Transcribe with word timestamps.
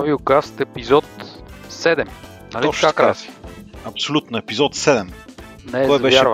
Авиокаст 0.00 0.60
епизод 0.60 1.04
7. 1.68 2.08
Нали 2.54 2.66
Точно 2.66 2.88
така. 2.88 3.02
Краси? 3.02 3.30
Абсолютно, 3.84 4.38
епизод 4.38 4.74
7. 4.76 5.12
Не 5.72 5.84
е 5.84 5.86
Кой 5.86 5.98
беше? 5.98 6.24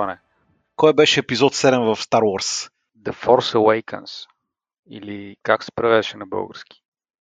Кой 0.75 0.93
беше 0.93 1.19
епизод 1.19 1.53
7 1.55 1.95
в 1.95 2.01
Star 2.01 2.21
Wars? 2.21 2.71
The 3.05 3.25
Force 3.25 3.55
Awakens. 3.55 4.27
Или 4.89 5.35
как 5.43 5.63
се 5.63 5.71
превеше 5.71 6.17
на 6.17 6.25
български? 6.25 6.81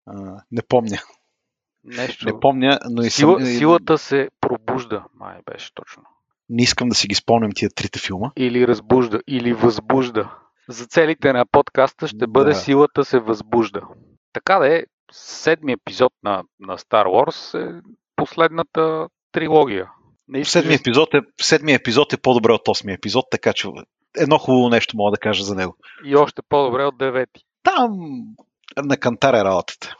А, 0.07 0.43
не 0.51 0.61
помня. 0.61 0.97
Нещо. 1.83 2.25
Не 2.25 2.39
помня, 2.39 2.79
но 2.89 3.01
и 3.01 3.09
Сила, 3.09 3.39
съм, 3.39 3.45
Силата 3.45 3.97
се 3.97 4.29
пробужда, 4.41 5.03
май 5.13 5.39
беше 5.51 5.73
точно. 5.73 6.03
не 6.49 6.63
искам 6.63 6.89
да 6.89 6.95
си 6.95 7.07
ги 7.07 7.15
спомням 7.15 7.51
тия 7.55 7.69
трите 7.75 7.99
филма. 7.99 8.31
Или 8.37 8.67
разбужда, 8.67 9.19
или 9.27 9.53
възбужда. 9.53 10.29
За 10.69 10.85
целите 10.85 11.33
на 11.33 11.45
подкаста 11.51 12.07
ще 12.07 12.27
бъде 12.27 12.49
Да. 12.51 12.55
Силата 12.55 13.05
се 13.05 13.19
възбужда. 13.19 13.81
Така 14.33 14.59
да 14.59 14.75
е, 14.75 14.83
седми 15.11 15.71
епизод 15.71 16.13
на, 16.23 16.43
на 16.59 16.77
Star 16.77 17.05
Wars 17.05 17.59
е 17.59 17.81
последната 18.15 19.07
трилогия. 19.31 19.89
Не 20.27 20.45
Седми 20.45 20.73
епизод, 20.73 21.13
е, 21.13 21.21
седми 21.41 21.73
епизод 21.73 22.13
е 22.13 22.17
по-добре 22.17 22.51
от 22.51 22.67
осми 22.67 22.93
епизод, 22.93 23.25
така 23.31 23.53
че 23.53 23.67
едно 24.17 24.37
хубаво 24.37 24.69
нещо 24.69 24.97
мога 24.97 25.11
да 25.11 25.17
кажа 25.17 25.43
за 25.43 25.55
него. 25.55 25.75
И 26.05 26.15
още 26.15 26.41
по-добре 26.49 26.85
от 26.85 26.97
девети. 26.97 27.41
Там 27.63 27.91
на 28.77 28.97
кантар 28.97 29.33
е 29.33 29.43
работата. 29.43 29.95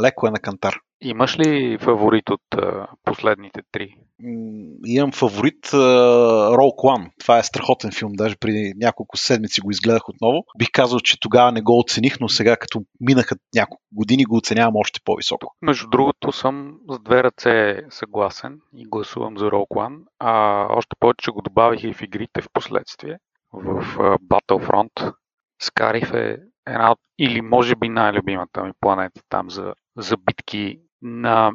Леко 0.00 0.26
е 0.26 0.30
на 0.30 0.38
кантар. 0.38 0.80
Имаш 1.04 1.38
ли 1.38 1.78
фаворит 1.78 2.30
от 2.30 2.40
а, 2.54 2.88
последните 3.04 3.60
три? 3.72 3.96
Имам 4.86 5.12
фаворит 5.12 5.66
Rogue 5.66 6.84
One. 6.84 7.10
Това 7.20 7.38
е 7.38 7.42
страхотен 7.42 7.90
филм. 7.92 8.12
Даже 8.12 8.36
преди 8.36 8.72
няколко 8.76 9.16
седмици 9.16 9.60
го 9.60 9.70
изгледах 9.70 10.08
отново. 10.08 10.44
Бих 10.58 10.68
казал, 10.72 11.00
че 11.00 11.20
тогава 11.20 11.52
не 11.52 11.62
го 11.62 11.78
оцених, 11.78 12.20
но 12.20 12.28
сега 12.28 12.56
като 12.56 12.82
минаха 13.00 13.36
няколко 13.54 13.82
години 13.92 14.24
го 14.24 14.36
оценявам 14.36 14.76
още 14.76 15.00
по-високо. 15.04 15.54
Между 15.62 15.88
другото 15.88 16.32
съм 16.32 16.74
с 16.90 16.98
две 17.00 17.22
ръце 17.22 17.82
съгласен 17.90 18.60
и 18.76 18.84
гласувам 18.84 19.38
за 19.38 19.44
Rogue 19.44 19.76
One, 19.76 19.98
а 20.18 20.66
още 20.70 20.96
повече 21.00 21.24
че 21.24 21.30
го 21.30 21.42
добавих 21.42 21.84
и 21.84 21.94
в 21.94 22.02
игрите 22.02 22.40
в 22.40 22.48
последствие. 22.52 23.18
В 23.52 23.84
Battlefront 24.18 25.12
Скариф 25.62 26.14
е 26.14 26.38
една 26.66 26.92
от, 26.92 26.98
или 27.18 27.40
може 27.40 27.76
би 27.76 27.88
най-любимата 27.88 28.64
ми 28.64 28.72
планета 28.80 29.20
там 29.28 29.50
за, 29.50 29.74
за 29.96 30.16
битки 30.16 30.78
на 31.04 31.52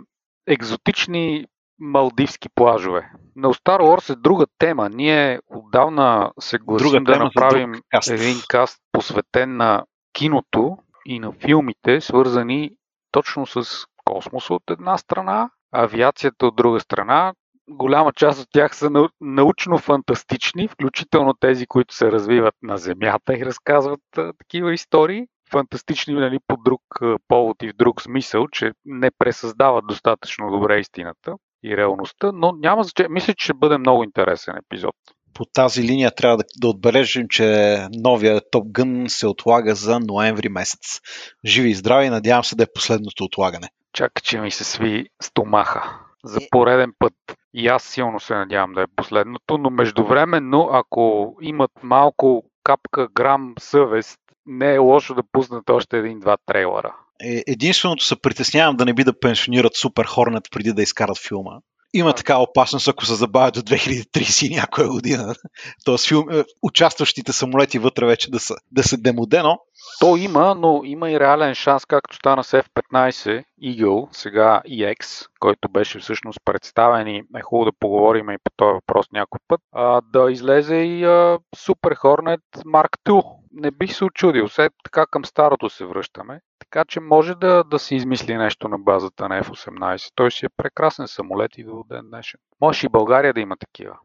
екзотични 0.47 1.45
малдивски 1.79 2.49
плажове. 2.55 3.11
На 3.35 3.47
Star 3.47 3.79
Wars 3.79 4.13
е 4.13 4.15
друга 4.15 4.45
тема. 4.57 4.89
Ние 4.89 5.39
отдавна 5.47 6.31
се 6.39 6.57
гласим 6.57 7.03
да 7.03 7.19
направим 7.19 7.73
каст. 7.89 8.09
един 8.09 8.35
каст 8.47 8.77
посветен 8.91 9.57
на 9.57 9.83
киното 10.13 10.77
и 11.05 11.19
на 11.19 11.31
филмите, 11.31 12.01
свързани 12.01 12.71
точно 13.11 13.45
с 13.45 13.85
космоса 14.05 14.53
от 14.53 14.71
една 14.71 14.97
страна, 14.97 15.49
авиацията 15.71 16.45
от 16.45 16.55
друга 16.55 16.79
страна. 16.79 17.33
Голяма 17.69 18.13
част 18.13 18.41
от 18.41 18.47
тях 18.51 18.75
са 18.75 18.89
нау- 18.89 19.09
научно-фантастични, 19.21 20.67
включително 20.67 21.33
тези, 21.33 21.67
които 21.67 21.95
се 21.95 22.11
развиват 22.11 22.55
на 22.61 22.77
Земята 22.77 23.37
и 23.37 23.45
разказват 23.45 24.01
а, 24.17 24.33
такива 24.33 24.73
истории. 24.73 25.27
Фантастични 25.51 26.13
нали, 26.13 26.39
по 26.47 26.57
друг 26.65 26.81
повод 27.27 27.63
и 27.63 27.69
в 27.69 27.73
друг 27.75 28.01
смисъл, 28.01 28.47
че 28.47 28.71
не 28.85 29.11
пресъздават 29.19 29.87
достатъчно 29.87 30.51
добре 30.51 30.79
истината 30.79 31.33
и 31.63 31.77
реалността, 31.77 32.31
но 32.33 32.51
няма 32.51 32.83
значение. 32.83 33.09
Мисля, 33.09 33.33
че 33.33 33.43
ще 33.43 33.53
бъде 33.53 33.77
много 33.77 34.03
интересен 34.03 34.55
епизод. 34.57 34.95
По 35.33 35.45
тази 35.45 35.83
линия 35.83 36.15
трябва 36.15 36.37
да, 36.37 36.43
да 36.61 36.67
отбележим, 36.67 37.27
че 37.29 37.77
новия 37.93 38.41
Топ 38.51 38.67
Гън 38.67 39.05
се 39.07 39.27
отлага 39.27 39.75
за 39.75 39.99
ноември 39.99 40.49
месец. 40.49 40.99
Живи 41.45 41.69
и 41.69 41.75
здрави, 41.75 42.09
надявам 42.09 42.43
се 42.43 42.55
да 42.55 42.63
е 42.63 42.73
последното 42.73 43.23
отлагане. 43.23 43.69
Чакай, 43.93 44.21
че 44.23 44.39
ми 44.39 44.51
се 44.51 44.63
сви 44.63 45.05
стомаха. 45.21 45.99
За 46.25 46.39
пореден 46.51 46.93
път. 46.99 47.13
И 47.53 47.67
аз 47.67 47.83
силно 47.83 48.19
се 48.19 48.35
надявам 48.35 48.73
да 48.73 48.81
е 48.81 48.95
последното, 48.95 49.57
но 49.57 49.69
междувременно, 49.69 50.69
ако 50.71 51.35
имат 51.41 51.71
малко 51.83 52.43
капка 52.63 53.07
грам 53.15 53.53
съвест, 53.59 54.19
не 54.49 54.73
е 54.73 54.77
лошо 54.77 55.15
да 55.15 55.23
пуснат 55.31 55.69
още 55.69 55.97
един-два 55.97 56.37
трейлера. 56.45 56.95
Е, 57.23 57.43
Единственото 57.47 58.05
се 58.05 58.21
притеснявам 58.21 58.75
да 58.75 58.85
не 58.85 58.93
би 58.93 59.03
да 59.03 59.19
пенсионират 59.19 59.75
Супер 59.75 60.05
Хорнет 60.05 60.43
преди 60.51 60.73
да 60.73 60.81
изкарат 60.81 61.17
филма. 61.27 61.51
Има 61.93 62.13
такава 62.13 62.43
опасност, 62.43 62.87
ако 62.87 63.05
се 63.05 63.15
забавят 63.15 63.53
до 63.53 63.61
2030 63.61 64.47
и 64.47 64.55
някоя 64.55 64.87
година. 64.87 65.35
Тоест 65.85 66.07
филм, 66.07 66.29
е, 66.31 66.43
участващите 66.61 67.33
самолети 67.33 67.79
вътре 67.79 68.05
вече 68.05 68.31
да 68.31 68.39
са, 68.39 68.55
да 68.71 68.83
са 68.83 68.97
демодено. 68.97 69.57
То 69.99 70.15
има, 70.15 70.55
но 70.55 70.81
има 70.83 71.11
и 71.11 71.19
реален 71.19 71.55
шанс, 71.55 71.85
както 71.85 72.15
стана 72.15 72.43
с 72.43 72.63
F-15 72.63 73.43
Eagle, 73.63 74.07
сега 74.11 74.61
EX, 74.67 75.27
който 75.39 75.69
беше 75.69 75.99
всъщност 75.99 76.39
представен 76.45 77.07
и 77.07 77.23
е 77.35 77.41
хубаво 77.41 77.65
да 77.65 77.77
поговорим 77.79 78.29
и 78.29 78.37
по 78.43 78.51
този 78.55 78.73
въпрос 78.73 79.05
някой 79.11 79.39
път, 79.47 79.61
а, 79.73 80.01
да 80.01 80.31
излезе 80.31 80.75
и 80.75 81.03
а, 81.03 81.39
Super 81.55 81.97
Hornet 81.97 82.63
Mark 82.65 82.89
II. 83.05 83.23
Не 83.51 83.71
бих 83.71 83.95
се 83.95 84.05
очудил, 84.05 84.47
все 84.47 84.69
така 84.83 85.05
към 85.05 85.25
старото 85.25 85.69
се 85.69 85.85
връщаме. 85.85 86.41
Така 86.59 86.85
че 86.85 86.99
може 86.99 87.35
да, 87.35 87.63
да 87.63 87.79
се 87.79 87.95
измисли 87.95 88.37
нещо 88.37 88.67
на 88.67 88.79
базата 88.79 89.29
на 89.29 89.43
F-18. 89.43 90.11
Той 90.15 90.31
си 90.31 90.45
е 90.45 90.49
прекрасен 90.57 91.07
самолет 91.07 91.57
и 91.57 91.63
до 91.63 91.83
ден 91.89 92.05
днешен. 92.09 92.39
Може 92.61 92.85
и 92.85 92.89
България 92.89 93.33
да 93.33 93.39
има 93.39 93.57
такива. 93.57 93.97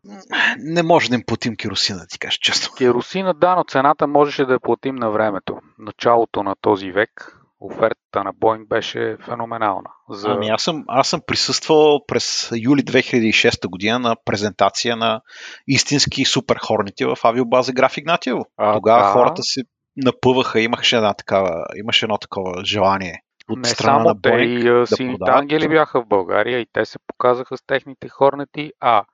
Не 0.59 0.83
може 0.83 1.09
да 1.09 1.15
им 1.15 1.23
платим 1.27 1.57
керосина, 1.57 2.07
ти 2.07 2.19
кажа 2.19 2.39
честно. 2.41 2.75
Керосина, 2.79 3.35
да, 3.35 3.57
но 3.57 3.65
цената 3.65 4.07
можеше 4.07 4.45
да 4.45 4.53
я 4.53 4.61
платим 4.61 4.95
на 4.95 5.11
времето. 5.11 5.59
Началото 5.79 6.43
на 6.43 6.55
този 6.61 6.91
век 6.91 7.41
офертата 7.61 8.25
на 8.25 8.33
Боинг 8.33 8.69
беше 8.69 9.17
феноменална. 9.25 9.91
За... 10.11 10.29
Ами 10.29 10.49
аз 10.49 10.63
съм, 10.63 10.85
аз 10.89 11.09
съм 11.09 11.21
присъствал 11.27 12.01
през 12.07 12.51
юли 12.57 12.81
2006 12.81 13.69
година 13.69 13.99
на 13.99 14.17
презентация 14.25 14.97
на 14.97 15.21
истински 15.67 16.25
супер 16.25 16.57
хорнити 16.57 17.05
в 17.05 17.17
авиобаза 17.25 17.73
Граф 17.73 17.97
Игнатиево. 17.97 18.45
А, 18.57 18.75
Тогава 18.75 19.03
да. 19.03 19.09
хората 19.09 19.43
се 19.43 19.61
напъваха, 19.97 20.61
имаше, 20.61 20.97
една 20.97 21.15
такава, 21.15 21.65
имаше 21.77 22.05
едно 22.05 22.19
такова 22.19 22.65
желание 22.65 23.21
от 23.49 23.59
не 23.59 23.69
страна 23.69 23.99
само 23.99 24.09
на 24.09 24.21
те 24.23 24.29
и 24.31 24.69
а, 24.69 24.73
да 24.73 24.87
сините 24.87 25.19
продават. 25.19 25.41
ангели 25.41 25.69
бяха 25.69 26.03
в 26.03 26.07
България 26.07 26.61
и 26.61 26.67
те 26.73 26.85
се 26.85 26.99
показаха 27.07 27.57
с 27.57 27.67
техните 27.67 28.09
хорнети. 28.09 28.73
А 28.81 29.05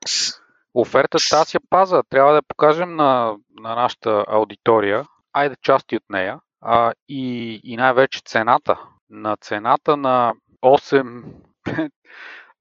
офертата 0.75 1.37
аз 1.37 1.55
я 1.55 1.61
паза. 1.71 2.03
Трябва 2.11 2.31
да 2.31 2.37
я 2.37 2.43
покажем 2.49 2.97
на, 2.97 3.37
на 3.61 3.75
нашата 3.75 4.25
аудитория. 4.29 5.05
Айде 5.33 5.57
части 5.63 5.97
от 5.97 6.03
нея. 6.11 6.39
А, 6.61 6.93
и, 7.09 7.55
и 7.65 7.77
най-вече 7.77 8.21
цената. 8.25 8.79
На 9.11 9.37
цената 9.37 9.97
на 9.97 10.33
8 10.65 11.23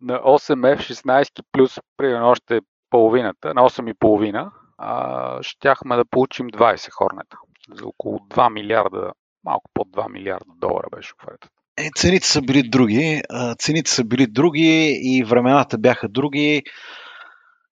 на 0.02 0.20
8 0.20 0.76
F-16 0.78 1.44
плюс 1.52 1.80
примерно 1.98 2.30
още 2.30 2.60
половината, 2.90 3.54
на 3.54 3.62
8,5, 3.62 4.52
а, 4.78 5.44
щяхме 5.44 5.96
да 5.96 6.06
получим 6.06 6.50
20 6.50 6.92
хорнета. 6.92 7.38
За 7.74 7.88
около 7.88 8.18
2 8.18 8.54
милиарда, 8.54 9.12
малко 9.44 9.70
под 9.74 9.88
2 9.88 10.12
милиарда 10.12 10.52
долара 10.58 10.88
беше 10.96 11.14
офертата. 11.22 11.54
Е, 11.78 11.90
цените 11.96 12.28
са 12.28 12.42
били 12.42 12.70
други, 12.70 13.22
цените 13.60 13.92
са 13.92 14.04
били 14.04 14.28
други 14.28 15.00
и 15.02 15.24
времената 15.24 15.78
бяха 15.78 16.10
други. 16.10 16.64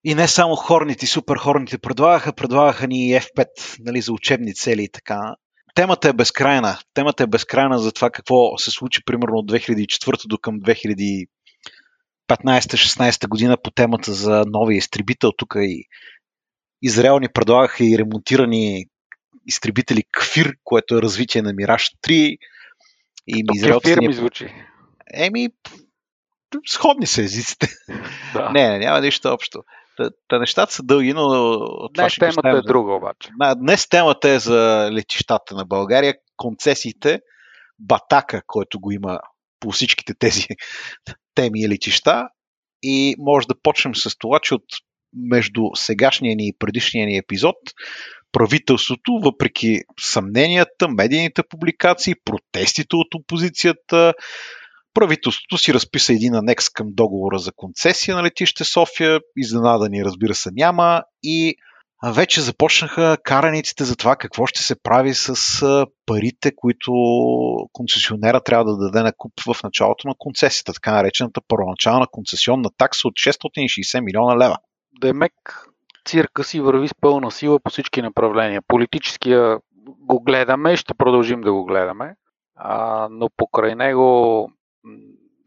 И 0.04 0.16
не 0.16 0.28
само 0.28 0.56
хорните, 0.56 1.06
супер 1.06 1.38
хорните 1.38 1.78
предлагаха, 1.78 2.34
предлагаха 2.34 2.88
ни 2.88 3.10
и 3.10 3.14
F5 3.14 3.48
нали, 3.80 4.02
за 4.02 4.14
учебни 4.14 4.54
цели 4.54 4.84
и 4.84 4.90
така. 4.90 5.36
Темата 5.78 6.10
е 6.10 6.14
безкрайна. 6.14 6.80
Темата 6.94 7.24
е 7.24 7.28
безкрайна 7.28 7.80
за 7.80 7.92
това 7.92 8.10
какво 8.10 8.58
се 8.58 8.72
случи 8.72 9.02
примерно 9.06 9.38
от 9.38 9.52
2004 9.52 10.28
до 10.28 10.38
към 10.38 10.60
2015-16 10.60 13.28
година 13.28 13.58
по 13.64 13.72
темата 13.72 14.14
за 14.14 14.44
новия 14.48 14.78
изтребител. 14.78 15.32
Тук 15.38 15.54
и 15.58 15.84
Израел 16.82 17.20
ни 17.20 17.28
предлагаха 17.34 17.86
и 17.86 17.98
ремонтирани 17.98 18.86
изтребители 19.46 20.04
Кфир, 20.12 20.54
което 20.64 20.98
е 20.98 21.02
развитие 21.02 21.42
на 21.42 21.54
Мираж 21.54 21.92
3. 22.04 22.38
И 23.28 23.46
Тук 23.48 23.56
израелците 23.56 23.90
ни 23.90 23.96
фирми 23.96 24.14
звучи. 24.14 24.54
Еми, 25.14 25.50
сходни 26.68 27.08
са 27.08 27.22
езиците. 27.22 27.68
Да. 28.34 28.50
Не, 28.50 28.80
няма 28.80 29.02
нищо 29.02 29.30
общо. 29.30 29.64
Та, 29.98 30.10
та 30.28 30.40
нещата 30.40 30.74
са 30.74 30.84
дълги, 30.84 31.14
но 31.14 31.24
това 31.24 31.90
Днес 31.96 32.14
ще 32.14 32.20
темата 32.20 32.50
е 32.50 32.62
друга 32.62 32.94
обаче. 32.94 33.30
Днес 33.58 33.90
темата 33.90 34.30
е 34.30 34.40
за 34.40 34.90
летищата 34.94 35.56
на 35.56 35.66
България, 35.66 36.16
концесиите, 36.38 37.20
батака, 37.80 38.42
който 38.48 38.80
го 38.80 38.92
има 38.92 39.20
по 39.60 39.72
всичките 39.72 40.14
тези 40.20 40.48
теми 41.36 41.62
и 41.62 41.70
летища. 41.70 42.28
И 42.84 43.16
може 43.20 43.48
да 43.48 43.62
почнем 43.64 43.96
с 43.96 44.18
това, 44.18 44.40
че 44.40 44.54
от 44.54 44.64
между 45.14 45.62
сегашния 45.76 46.36
ни 46.36 46.48
и 46.48 46.56
предишния 46.60 47.06
ни 47.06 47.18
епизод 47.18 47.56
правителството, 48.32 49.20
въпреки 49.24 49.80
съмненията, 50.00 50.88
медийните 50.88 51.42
публикации, 51.50 52.16
протестите 52.26 52.96
от 52.96 53.08
опозицията, 53.16 54.14
правителството 54.94 55.58
си 55.58 55.74
разписа 55.74 56.14
един 56.14 56.36
анекс 56.36 56.70
към 56.70 56.88
договора 56.92 57.40
за 57.40 57.52
концесия 57.56 58.16
на 58.16 58.24
летище 58.24 58.64
София. 58.64 59.20
Изненада 59.38 59.90
ни, 59.90 60.06
разбира 60.06 60.36
се, 60.36 60.50
няма. 60.54 61.04
И 61.24 61.56
вече 62.06 62.42
започнаха 62.42 63.18
караниците 63.24 63.84
за 63.84 63.96
това 63.96 64.16
какво 64.16 64.46
ще 64.46 64.64
се 64.64 64.82
прави 64.84 65.14
с 65.14 65.36
парите, 66.06 66.52
които 66.56 66.92
концесионера 67.74 68.42
трябва 68.42 68.66
да 68.66 68.78
даде 68.78 69.04
на 69.04 69.12
куп 69.18 69.32
в 69.54 69.64
началото 69.64 70.08
на 70.08 70.14
концесията, 70.18 70.74
така 70.74 70.92
наречената 70.92 71.42
първоначална 71.48 72.08
концесионна 72.12 72.70
такса 72.78 73.08
от 73.08 73.14
660 73.14 74.00
милиона 74.00 74.38
лева. 74.38 74.58
Демек 75.02 75.68
цирка 76.06 76.44
си 76.44 76.62
върви 76.62 76.88
с 76.88 76.96
пълна 77.02 77.32
сила 77.32 77.60
по 77.60 77.70
всички 77.70 78.02
направления. 78.02 78.62
Политическия 78.68 79.58
го 79.86 80.24
гледаме 80.24 80.78
ще 80.78 80.94
продължим 80.94 81.42
да 81.42 81.54
го 81.54 81.66
гледаме, 81.66 82.16
а, 82.56 83.08
но 83.12 83.30
покрай 83.38 83.76
него, 83.76 84.50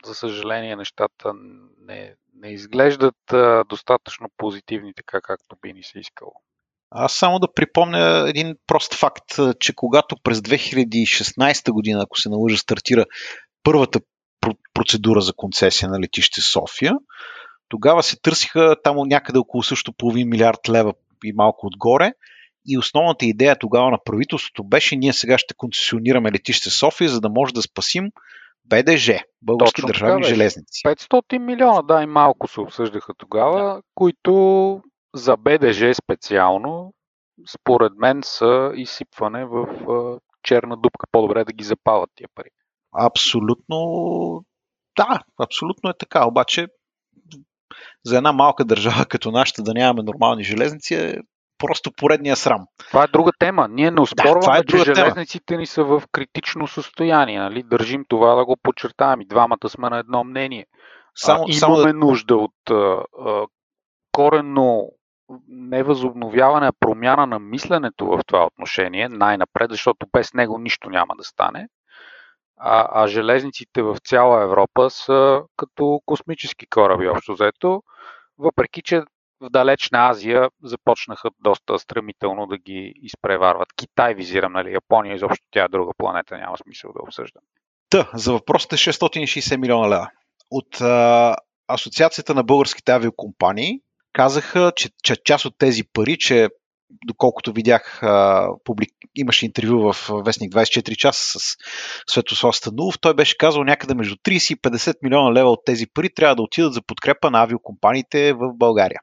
за 0.04 0.14
съжаление, 0.14 0.76
нещата 0.76 1.32
не, 1.80 2.14
не 2.34 2.48
изглеждат 2.48 3.32
а, 3.32 3.64
достатъчно 3.68 4.28
позитивни, 4.36 4.92
така 4.96 5.20
както 5.20 5.56
би 5.62 5.72
ни 5.72 5.82
се 5.82 5.98
искало. 5.98 6.32
Аз 6.90 7.12
само 7.12 7.38
да 7.38 7.52
припомня 7.54 8.24
един 8.28 8.56
прост 8.66 8.94
факт, 8.94 9.34
че 9.60 9.74
когато 9.74 10.16
през 10.22 10.40
2016 10.40 11.72
година, 11.72 12.02
ако 12.02 12.20
се 12.20 12.28
налъжа, 12.28 12.56
стартира 12.56 13.04
първата 13.62 14.00
процедура 14.74 15.20
за 15.20 15.32
концесия 15.32 15.88
на 15.88 16.00
летище 16.00 16.40
София, 16.40 16.94
тогава 17.68 18.02
се 18.02 18.20
търсиха 18.22 18.76
там 18.84 18.96
някъде 19.08 19.38
около 19.38 19.62
също 19.62 19.92
половин 19.92 20.28
милиард 20.28 20.68
лева 20.68 20.94
и 21.24 21.32
малко 21.32 21.66
отгоре. 21.66 22.12
И 22.66 22.78
основната 22.78 23.26
идея 23.26 23.58
тогава 23.58 23.90
на 23.90 23.98
правителството 24.04 24.64
беше 24.64 24.96
ние 24.96 25.12
сега 25.12 25.38
ще 25.38 25.54
концесионираме 25.54 26.32
летище 26.32 26.70
София, 26.70 27.08
за 27.08 27.20
да 27.20 27.28
може 27.28 27.54
да 27.54 27.62
спасим 27.62 28.04
БДЖ, 28.64 29.18
Български 29.42 29.80
Точно 29.80 29.86
държавни 29.86 30.22
така, 30.22 30.34
железници. 30.34 30.82
500 30.86 31.38
милиона, 31.38 31.82
да, 31.82 32.02
и 32.02 32.06
малко 32.06 32.48
се 32.48 32.60
обсъждаха 32.60 33.14
тогава, 33.18 33.74
да. 33.74 33.82
които 33.94 34.82
за 35.14 35.36
БДЖ 35.36 35.94
специално, 35.94 36.94
според 37.48 37.92
мен 37.96 38.20
са 38.24 38.72
изсипване 38.74 39.44
в 39.44 39.66
черна 40.42 40.76
дупка. 40.76 41.06
По-добре 41.12 41.44
да 41.44 41.52
ги 41.52 41.64
запават 41.64 42.10
тия 42.14 42.28
пари. 42.34 42.48
Абсолютно, 42.92 44.44
да, 44.96 45.20
абсолютно 45.42 45.90
е 45.90 45.98
така. 45.98 46.26
Обаче 46.26 46.66
за 48.04 48.16
една 48.16 48.32
малка 48.32 48.64
държава 48.64 49.04
като 49.08 49.30
нашата 49.30 49.62
да 49.62 49.74
нямаме 49.74 50.02
нормални 50.02 50.44
железници 50.44 50.94
е 50.94 51.16
просто 51.60 51.92
поредния 51.92 52.36
срам. 52.36 52.66
Това 52.88 53.04
е 53.04 53.06
друга 53.06 53.32
тема. 53.38 53.68
Ние 53.70 53.90
не 53.90 54.00
успорваме, 54.00 54.52
да, 54.52 54.58
е 54.58 54.64
че 54.64 54.78
железниците 54.94 55.44
тема. 55.46 55.60
ни 55.60 55.66
са 55.66 55.84
в 55.84 56.02
критично 56.12 56.66
състояние. 56.66 57.38
Нали? 57.38 57.62
Държим 57.62 58.04
това 58.08 58.34
да 58.34 58.44
го 58.44 58.56
подчертаваме. 58.62 59.24
Двамата 59.24 59.68
сме 59.68 59.90
на 59.90 59.98
едно 59.98 60.24
мнение. 60.24 60.66
Само, 61.14 61.42
а, 61.42 61.46
имаме 61.48 61.90
само 61.90 61.92
нужда 61.92 62.36
от 62.36 62.70
а, 62.70 62.74
а, 63.26 63.46
коренно 64.12 64.88
невъзобновяване, 65.48 66.66
а 66.66 66.72
промяна 66.80 67.26
на 67.26 67.38
мисленето 67.38 68.06
в 68.06 68.20
това 68.26 68.46
отношение 68.46 69.08
най-напред, 69.08 69.70
защото 69.70 70.06
без 70.12 70.34
него 70.34 70.58
нищо 70.58 70.90
няма 70.90 71.14
да 71.16 71.24
стане. 71.24 71.68
А, 72.56 73.02
а 73.02 73.06
железниците 73.06 73.82
в 73.82 73.96
цяла 74.04 74.42
Европа 74.42 74.90
са 74.90 75.42
като 75.56 76.00
космически 76.06 76.66
кораби, 76.66 77.08
общо 77.08 77.32
взето, 77.32 77.82
въпреки 78.38 78.82
че 78.82 79.02
в 79.40 79.50
далечна 79.50 79.98
Азия 80.08 80.48
започнаха 80.62 81.28
доста 81.40 81.78
стремително 81.78 82.46
да 82.46 82.58
ги 82.58 82.92
изпреварват. 83.02 83.68
Китай 83.76 84.14
визирам, 84.14 84.52
нали? 84.52 84.72
Япония 84.72 85.14
изобщо 85.14 85.46
тя 85.50 85.64
е 85.64 85.68
друга 85.68 85.92
планета, 85.98 86.38
няма 86.38 86.56
смисъл 86.58 86.92
да 86.92 87.02
обсъждам. 87.02 87.42
Та, 87.90 88.10
за 88.14 88.32
въпросите 88.32 88.76
660 88.76 89.56
милиона 89.56 89.88
лева. 89.88 90.10
От 90.50 90.80
а, 90.80 91.36
Асоциацията 91.68 92.34
на 92.34 92.44
българските 92.44 92.92
авиокомпании 92.92 93.80
казаха, 94.12 94.72
че, 94.76 94.88
че 95.02 95.16
част 95.24 95.44
от 95.44 95.54
тези 95.58 95.82
пари, 95.92 96.16
че 96.18 96.48
доколкото 97.06 97.52
видях, 97.52 98.00
публик... 98.64 98.90
имаше 99.14 99.46
интервю 99.46 99.92
в 99.92 100.10
Вестник 100.24 100.52
24 100.52 100.96
часа 100.96 101.38
с 101.38 101.56
Светослав 102.06 102.56
Станулов, 102.56 102.98
той 103.00 103.14
беше 103.14 103.36
казал 103.36 103.64
някъде 103.64 103.94
между 103.94 104.14
30 104.14 104.54
и 104.54 104.56
50 104.56 104.94
милиона 105.02 105.32
лева 105.32 105.50
от 105.50 105.64
тези 105.64 105.86
пари 105.94 106.14
трябва 106.14 106.36
да 106.36 106.42
отидат 106.42 106.74
за 106.74 106.82
подкрепа 106.82 107.30
на 107.30 107.42
авиокомпаниите 107.42 108.32
в 108.32 108.52
България. 108.54 109.00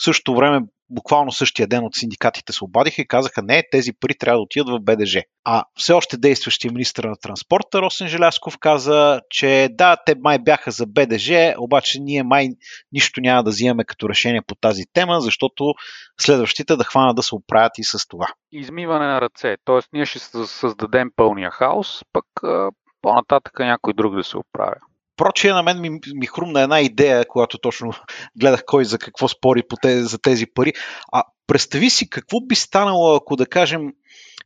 В 0.00 0.04
същото 0.04 0.36
време 0.36 0.60
буквално 0.90 1.32
същия 1.32 1.66
ден 1.66 1.84
от 1.84 1.94
синдикатите 1.94 2.52
се 2.52 2.64
обадиха 2.64 3.02
и 3.02 3.08
казаха 3.08 3.42
не, 3.42 3.62
тези 3.70 3.92
пари 3.92 4.14
трябва 4.18 4.38
да 4.38 4.42
отидат 4.42 4.68
в 4.68 4.84
БДЖ. 4.84 5.22
А 5.44 5.64
все 5.74 5.92
още 5.92 6.16
действащия 6.16 6.72
министр 6.72 7.08
на 7.08 7.16
транспорта 7.16 7.82
Росен 7.82 8.08
Желясков 8.08 8.58
каза, 8.58 9.20
че 9.30 9.68
да, 9.70 9.96
те 10.06 10.14
май 10.20 10.38
бяха 10.38 10.70
за 10.70 10.86
БДЖ, 10.86 11.54
обаче 11.58 12.00
ние 12.00 12.22
май 12.22 12.48
нищо 12.92 13.20
няма 13.20 13.42
да 13.42 13.50
взимаме 13.50 13.84
като 13.84 14.08
решение 14.08 14.42
по 14.46 14.54
тази 14.54 14.82
тема, 14.92 15.20
защото 15.20 15.74
следващите 16.20 16.76
да 16.76 16.84
хванат 16.84 17.16
да 17.16 17.22
се 17.22 17.34
оправят 17.34 17.78
и 17.78 17.84
с 17.84 18.08
това. 18.08 18.26
Измиване 18.52 19.06
на 19.06 19.20
ръце, 19.20 19.56
т.е. 19.64 19.78
ние 19.92 20.06
ще 20.06 20.18
създадем 20.18 21.10
пълния 21.16 21.50
хаос, 21.50 22.02
пък 22.12 22.24
по-нататък 23.02 23.58
някой 23.58 23.92
друг 23.94 24.16
да 24.16 24.24
се 24.24 24.38
оправя. 24.38 24.76
Прочие 25.16 25.52
на 25.52 25.62
мен 25.62 25.80
ми, 25.80 25.90
ми 26.14 26.26
хрумна 26.26 26.60
една 26.60 26.80
идея, 26.80 27.24
когато 27.28 27.58
точно 27.58 27.92
гледах 28.40 28.62
кой 28.66 28.84
за 28.84 28.98
какво 28.98 29.28
спори 29.28 29.62
по 29.68 29.76
тези, 29.82 30.02
за 30.02 30.18
тези 30.18 30.46
пари. 30.46 30.72
А 31.12 31.22
представи 31.46 31.90
си 31.90 32.10
какво 32.10 32.40
би 32.40 32.54
станало, 32.54 33.14
ако 33.14 33.36
да 33.36 33.46
кажем 33.46 33.92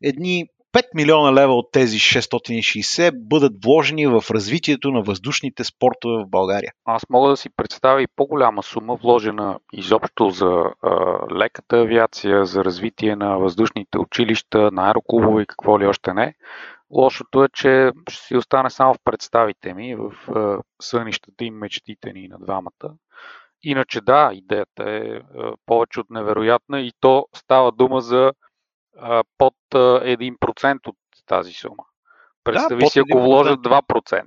едни 0.02 0.46
5 0.72 0.82
милиона 0.94 1.32
лева 1.32 1.52
от 1.54 1.72
тези 1.72 1.98
660 1.98 3.12
бъдат 3.14 3.52
вложени 3.64 4.06
в 4.06 4.24
развитието 4.30 4.90
на 4.90 5.02
въздушните 5.02 5.64
спортове 5.64 6.24
в 6.24 6.28
България. 6.28 6.72
Аз 6.84 7.02
мога 7.10 7.30
да 7.30 7.36
си 7.36 7.48
представя 7.56 8.02
и 8.02 8.06
по-голяма 8.16 8.62
сума 8.62 8.94
вложена 8.94 9.58
изобщо 9.72 10.30
за 10.30 10.64
а, 10.82 10.90
леката 11.34 11.76
авиация, 11.76 12.44
за 12.44 12.64
развитие 12.64 13.16
на 13.16 13.38
въздушните 13.38 13.98
училища, 13.98 14.70
на 14.72 14.86
аероклубове 14.86 15.42
и 15.42 15.46
какво 15.46 15.80
ли 15.80 15.86
още 15.86 16.14
не. 16.14 16.34
Лошото 16.90 17.44
е, 17.44 17.49
че 17.49 17.93
ще 18.11 18.26
си 18.26 18.37
остане 18.37 18.70
само 18.70 18.94
в 18.94 18.99
представите 19.05 19.75
ми, 19.75 19.96
в 19.96 20.12
сънищата 20.82 21.44
и 21.44 21.50
мечтите 21.50 22.12
ни 22.12 22.29
на 22.29 22.38
двамата. 22.38 22.94
Иначе 23.62 24.00
да, 24.00 24.31
идеята 24.32 24.85
е 24.90 25.20
повече 25.67 26.00
от 26.00 26.11
невероятна 26.11 26.81
и 26.81 26.93
то 27.00 27.26
става 27.35 27.73
дума 27.73 28.00
за 28.00 28.32
под 29.38 29.54
1% 29.73 30.88
от 30.88 30.97
тази 31.26 31.52
сума. 31.52 31.85
Представи 32.45 32.85
да, 32.85 32.90
си, 32.90 33.00
ако 33.00 33.23
вложат 33.23 33.61
2%. 33.61 34.25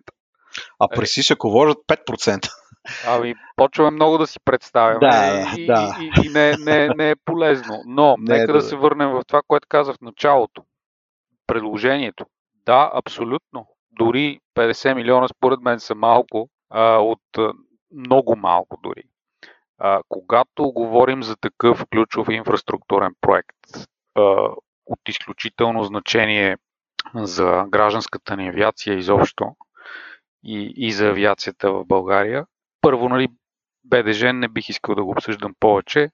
А 0.80 0.88
представи 0.88 1.24
си, 1.24 1.34
ако 1.34 1.51
вложат 1.51 1.77
5%. 1.77 2.50
Ами, 3.08 3.36
почваме 3.56 3.91
много 3.91 4.18
да 4.18 4.27
си 4.27 4.39
представяме 4.46 5.00
да, 5.00 5.53
и, 5.58 5.65
да. 5.65 5.98
и, 6.01 6.06
и, 6.06 6.25
и 6.25 6.30
не, 6.30 6.56
не, 6.58 6.89
не 6.96 7.10
е 7.10 7.15
полезно. 7.25 7.84
Но, 7.86 8.15
не, 8.20 8.38
нека 8.38 8.53
да, 8.53 8.60
да 8.60 8.62
се 8.62 8.75
върнем 8.75 9.10
в 9.10 9.24
това, 9.27 9.41
което 9.48 9.68
казах 9.70 9.96
в 9.96 10.01
началото. 10.01 10.63
Предложението. 11.48 12.25
Да, 12.65 12.91
абсолютно. 12.94 13.68
Дори 13.91 14.39
50 14.56 14.94
милиона 14.94 15.27
според 15.27 15.60
мен 15.60 15.80
са 15.80 15.96
малко, 15.96 16.50
а, 16.70 16.98
от 16.98 17.22
много 17.91 18.36
малко 18.36 18.80
дори. 18.84 19.03
А, 19.77 20.01
когато 20.10 20.72
говорим 20.72 21.24
за 21.24 21.36
такъв 21.36 21.86
ключов 21.86 22.27
инфраструктурен 22.30 23.15
проект 23.22 23.58
а, 24.15 24.22
от 24.86 25.00
изключително 25.08 25.84
значение 25.84 26.58
за 27.15 27.65
гражданската 27.70 28.38
ни 28.38 28.50
авиация 28.50 28.98
изобщо 28.98 29.56
и, 30.44 30.74
и 30.75 30.91
за 30.91 31.08
авиацията 31.08 31.72
в 31.72 31.86
България, 31.86 32.46
първо, 32.82 33.10
нали, 33.10 33.27
БДЖ 33.84 34.34
не 34.34 34.48
бих 34.48 34.70
искал 34.70 34.96
да 34.96 35.03
го 35.03 35.12
обсъждам 35.12 35.56
повече, 35.60 36.10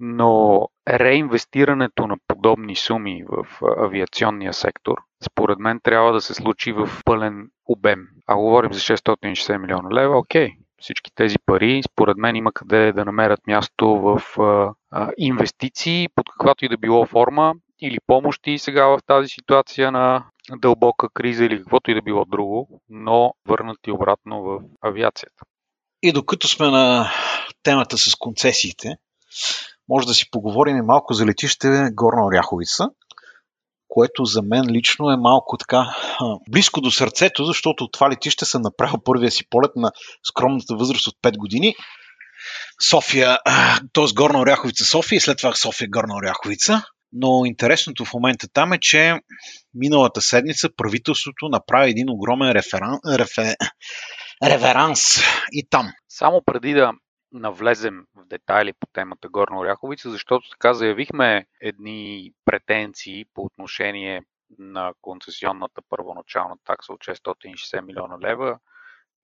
но 0.00 0.68
реинвестирането 0.88 2.06
на 2.06 2.16
подобни 2.28 2.76
суми 2.76 3.24
в 3.28 3.46
авиационния 3.78 4.52
сектор, 4.52 4.98
според 5.24 5.58
мен 5.58 5.80
трябва 5.82 6.12
да 6.12 6.20
се 6.20 6.34
случи 6.34 6.72
в 6.72 6.88
пълен 7.04 7.48
обем. 7.66 8.06
А 8.26 8.36
говорим 8.36 8.72
за 8.72 8.80
660 8.80 9.56
милиона 9.58 9.90
лева, 9.92 10.18
окей, 10.18 10.52
всички 10.80 11.10
тези 11.14 11.36
пари, 11.46 11.82
според 11.92 12.16
мен 12.16 12.36
има 12.36 12.52
къде 12.52 12.92
да 12.92 13.04
намерят 13.04 13.46
място 13.46 13.86
в 13.86 14.22
а, 14.40 14.74
а, 14.90 15.12
инвестиции, 15.18 16.08
под 16.14 16.26
каквато 16.30 16.64
и 16.64 16.68
да 16.68 16.78
било 16.78 17.06
форма, 17.06 17.54
или 17.80 17.98
помощи 18.06 18.58
сега 18.58 18.86
в 18.86 18.98
тази 19.06 19.28
ситуация 19.28 19.92
на 19.92 20.24
дълбока 20.56 21.08
криза 21.14 21.44
или 21.44 21.58
каквото 21.58 21.90
и 21.90 21.94
да 21.94 22.02
било 22.02 22.24
друго, 22.24 22.82
но 22.88 23.34
върнати 23.48 23.90
обратно 23.90 24.42
в 24.42 24.60
авиацията. 24.80 25.44
И 26.02 26.12
докато 26.12 26.48
сме 26.48 26.66
на 26.66 27.10
темата 27.62 27.98
с 27.98 28.14
концесиите, 28.14 28.96
може 29.90 30.06
да 30.06 30.14
си 30.14 30.30
поговорим 30.30 30.76
и 30.76 30.82
малко 30.82 31.14
за 31.14 31.26
летище 31.26 31.88
Горна 31.92 32.26
Оряховица, 32.26 32.84
което 33.88 34.24
за 34.24 34.42
мен 34.42 34.70
лично 34.70 35.10
е 35.10 35.16
малко 35.16 35.56
така 35.56 35.96
близко 36.50 36.80
до 36.80 36.90
сърцето, 36.90 37.44
защото 37.44 37.84
от 37.84 37.92
това 37.92 38.10
летище 38.10 38.44
съм 38.44 38.62
направил 38.62 38.98
първия 39.04 39.30
си 39.30 39.44
полет 39.50 39.70
на 39.76 39.92
скромната 40.24 40.74
възраст 40.76 41.06
от 41.06 41.14
5 41.22 41.36
години. 41.36 41.74
София, 42.90 43.38
т.е. 43.92 44.14
Горна 44.14 44.40
Оряховица 44.40 44.84
София 44.84 45.16
и 45.16 45.20
след 45.20 45.38
това 45.38 45.54
София 45.54 45.88
Горна 45.90 46.14
Оряховица. 46.14 46.82
Но 47.12 47.44
интересното 47.44 48.04
в 48.04 48.14
момента 48.14 48.48
там 48.52 48.72
е, 48.72 48.78
че 48.80 49.14
миналата 49.74 50.20
седмица 50.20 50.68
правителството 50.76 51.48
направи 51.48 51.90
един 51.90 52.10
огромен 52.10 52.52
реферан, 52.52 52.98
рефе, 53.06 53.56
реверанс 54.44 55.18
и 55.52 55.66
там. 55.70 55.92
Само 56.08 56.42
преди 56.46 56.72
да 56.72 56.92
навлезем 57.32 58.06
в 58.14 58.26
детайли 58.26 58.72
по 58.72 58.86
темата 58.86 59.28
Горна 59.28 59.58
Оряховица, 59.58 60.10
защото 60.10 60.50
така 60.50 60.74
заявихме 60.74 61.46
едни 61.60 62.32
претенции 62.44 63.24
по 63.34 63.42
отношение 63.42 64.22
на 64.58 64.92
концесионната 65.00 65.82
първоначална 65.88 66.56
такса 66.64 66.92
от 66.92 67.00
660 67.00 67.80
милиона 67.80 68.18
лева 68.18 68.58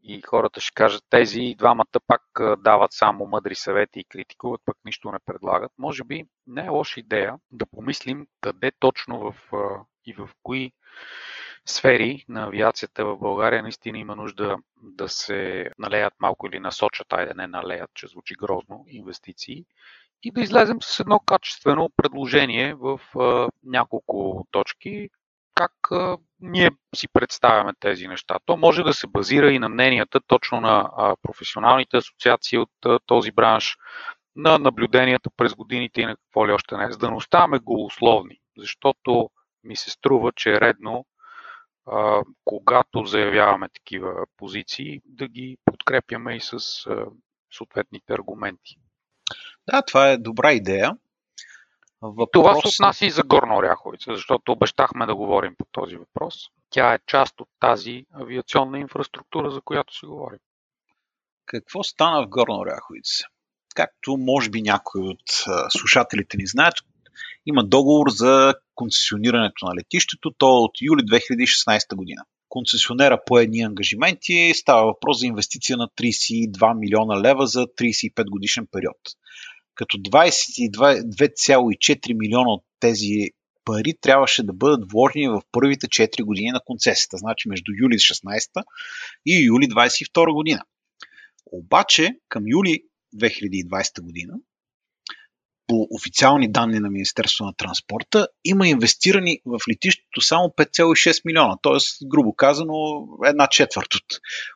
и 0.02 0.22
хората 0.22 0.60
ще 0.60 0.74
кажат, 0.74 1.04
тези 1.10 1.54
двамата 1.58 2.00
пак 2.06 2.22
дават 2.58 2.92
само 2.92 3.26
мъдри 3.26 3.54
съвети 3.54 4.00
и 4.00 4.04
критикуват, 4.04 4.60
пък 4.64 4.76
нищо 4.84 5.12
не 5.12 5.18
предлагат. 5.26 5.72
Може 5.78 6.04
би 6.04 6.24
не 6.46 6.64
е 6.64 6.68
лоша 6.68 7.00
идея 7.00 7.34
да 7.50 7.66
помислим 7.66 8.26
къде 8.40 8.72
точно 8.78 9.18
в, 9.18 9.34
и 10.06 10.12
в 10.12 10.30
кои 10.42 10.72
сфери 11.66 12.24
на 12.28 12.44
авиацията 12.44 13.04
в 13.04 13.18
България 13.18 13.62
наистина 13.62 13.98
има 13.98 14.16
нужда 14.16 14.56
да 14.82 15.08
се 15.08 15.70
налеят 15.78 16.14
малко 16.20 16.46
или 16.46 16.60
насочат, 16.60 17.12
айде 17.12 17.34
не 17.34 17.46
налеят, 17.46 17.90
че 17.94 18.06
звучи 18.06 18.34
грозно, 18.34 18.84
инвестиции 18.88 19.64
и 20.22 20.30
да 20.30 20.40
излезем 20.40 20.78
с 20.82 21.00
едно 21.00 21.20
качествено 21.20 21.90
предложение 21.96 22.74
в 22.74 23.00
а, 23.18 23.48
няколко 23.64 24.46
точки, 24.50 25.08
как 25.54 25.72
а, 25.90 26.18
ние 26.40 26.70
си 26.94 27.08
представяме 27.08 27.72
тези 27.80 28.08
неща. 28.08 28.38
То 28.46 28.56
може 28.56 28.82
да 28.82 28.94
се 28.94 29.06
базира 29.06 29.52
и 29.52 29.58
на 29.58 29.68
мненията 29.68 30.20
точно 30.26 30.60
на 30.60 30.90
а, 30.96 31.16
професионалните 31.22 31.96
асоциации 31.96 32.58
от 32.58 32.70
а, 32.84 32.98
този 33.06 33.32
бранш, 33.32 33.76
на 34.36 34.58
наблюденията 34.58 35.30
през 35.36 35.54
годините 35.54 36.00
и 36.00 36.06
на 36.06 36.16
какво 36.16 36.48
ли 36.48 36.52
още 36.52 36.76
не, 36.76 36.92
за 36.92 36.98
да 36.98 37.10
не 37.10 37.16
оставаме 37.16 37.58
голословни, 37.58 38.38
защото 38.58 39.30
ми 39.64 39.76
се 39.76 39.90
струва, 39.90 40.32
че 40.32 40.52
е 40.52 40.60
редно 40.60 41.06
а, 41.86 42.22
когато 42.44 43.04
заявяваме 43.04 43.68
такива 43.68 44.26
позиции, 44.36 45.00
да 45.04 45.28
ги 45.28 45.56
подкрепяме 45.64 46.36
и 46.36 46.40
с 46.40 46.52
а, 46.52 47.06
съответните 47.52 48.12
аргументи. 48.12 48.76
Да, 49.70 49.82
това 49.82 50.10
е 50.10 50.18
добра 50.18 50.52
идея. 50.52 50.96
Въпрос... 52.02 52.28
Това 52.32 52.54
се 52.54 52.68
отнася 52.68 53.06
и 53.06 53.10
за 53.10 53.22
Горна 53.22 53.56
Оряховица, 53.56 54.14
защото 54.14 54.52
обещахме 54.52 55.06
да 55.06 55.14
говорим 55.14 55.54
по 55.58 55.64
този 55.72 55.96
въпрос. 55.96 56.34
Тя 56.70 56.94
е 56.94 56.98
част 57.06 57.40
от 57.40 57.48
тази 57.60 58.06
авиационна 58.12 58.78
инфраструктура, 58.78 59.50
за 59.50 59.60
която 59.60 59.94
си 59.94 60.06
говорим. 60.06 60.38
Какво 61.46 61.82
стана 61.82 62.22
в 62.22 62.28
Горна 62.28 62.58
Оряховица? 62.58 63.24
Както 63.74 64.16
може 64.16 64.50
би 64.50 64.62
някои 64.62 65.08
от 65.08 65.22
слушателите 65.68 66.36
ни 66.36 66.46
знаят, 66.46 66.74
има 67.46 67.64
договор 67.64 68.10
за 68.10 68.54
концесионирането 68.74 69.66
на 69.66 69.74
летището, 69.74 70.30
то 70.38 70.46
е 70.46 70.64
от 70.64 70.70
юли 70.80 71.00
2016 71.00 71.94
година. 71.94 72.22
Концесионера 72.48 73.20
по 73.26 73.38
едни 73.38 73.60
ангажименти 73.60 74.52
става 74.54 74.86
въпрос 74.86 75.20
за 75.20 75.26
инвестиция 75.26 75.76
на 75.76 75.88
32 75.88 76.78
милиона 76.78 77.20
лева 77.20 77.46
за 77.46 77.66
35 77.66 78.30
годишен 78.30 78.66
период. 78.72 78.96
Като 79.74 79.96
22,4 79.96 82.18
милиона 82.18 82.50
от 82.50 82.64
тези 82.80 83.28
пари 83.64 83.94
трябваше 84.00 84.42
да 84.42 84.52
бъдат 84.52 84.92
вложени 84.92 85.28
в 85.28 85.42
първите 85.52 85.86
4 85.86 86.22
години 86.22 86.50
на 86.50 86.60
концесията, 86.64 87.16
значи 87.16 87.48
между 87.48 87.72
юли 87.82 87.94
16 87.94 88.64
и 89.26 89.46
юли 89.46 89.68
22 89.68 90.34
година. 90.34 90.62
Обаче 91.46 92.18
към 92.28 92.42
юли 92.46 92.82
2020 93.16 94.02
година 94.02 94.34
по 95.66 95.88
официални 95.90 96.52
данни 96.52 96.80
на 96.80 96.90
Министерство 96.90 97.44
на 97.44 97.52
транспорта, 97.56 98.28
има 98.44 98.68
инвестирани 98.68 99.40
в 99.46 99.58
летището 99.70 100.20
само 100.20 100.48
5,6 100.48 101.22
милиона, 101.24 101.56
т.е. 101.62 102.06
грубо 102.06 102.34
казано 102.34 102.74
една 103.26 103.46
четвърт 103.46 103.94
от, 103.94 104.04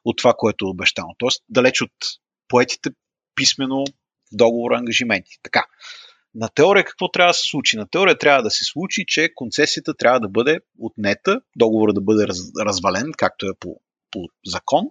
от 0.05 0.19
това, 0.19 0.35
което 0.37 0.65
е 0.65 0.71
обещано. 0.71 1.09
Т.е. 1.19 1.29
далеч 1.49 1.81
от 1.81 1.93
поетите 2.49 2.91
писмено 3.35 3.85
в 4.33 4.37
договора 4.37 4.79
ангажименти. 4.79 5.31
Така. 5.43 5.65
На 6.35 6.49
теория 6.49 6.85
какво 6.85 7.11
трябва 7.11 7.31
да 7.31 7.35
се 7.35 7.49
случи? 7.49 7.77
На 7.77 7.89
теория 7.91 8.19
трябва 8.19 8.43
да 8.43 8.51
се 8.51 8.65
случи, 8.65 9.05
че 9.07 9.31
концесията 9.35 9.95
трябва 9.95 10.21
да 10.21 10.29
бъде 10.29 10.59
отнета, 10.79 11.41
договора 11.57 11.93
да 11.93 12.01
бъде 12.01 12.29
раз, 12.29 12.39
развален, 12.67 13.13
както 13.19 13.47
е 13.47 13.59
по, 13.61 13.81
по 14.11 14.21
закон. 14.47 14.85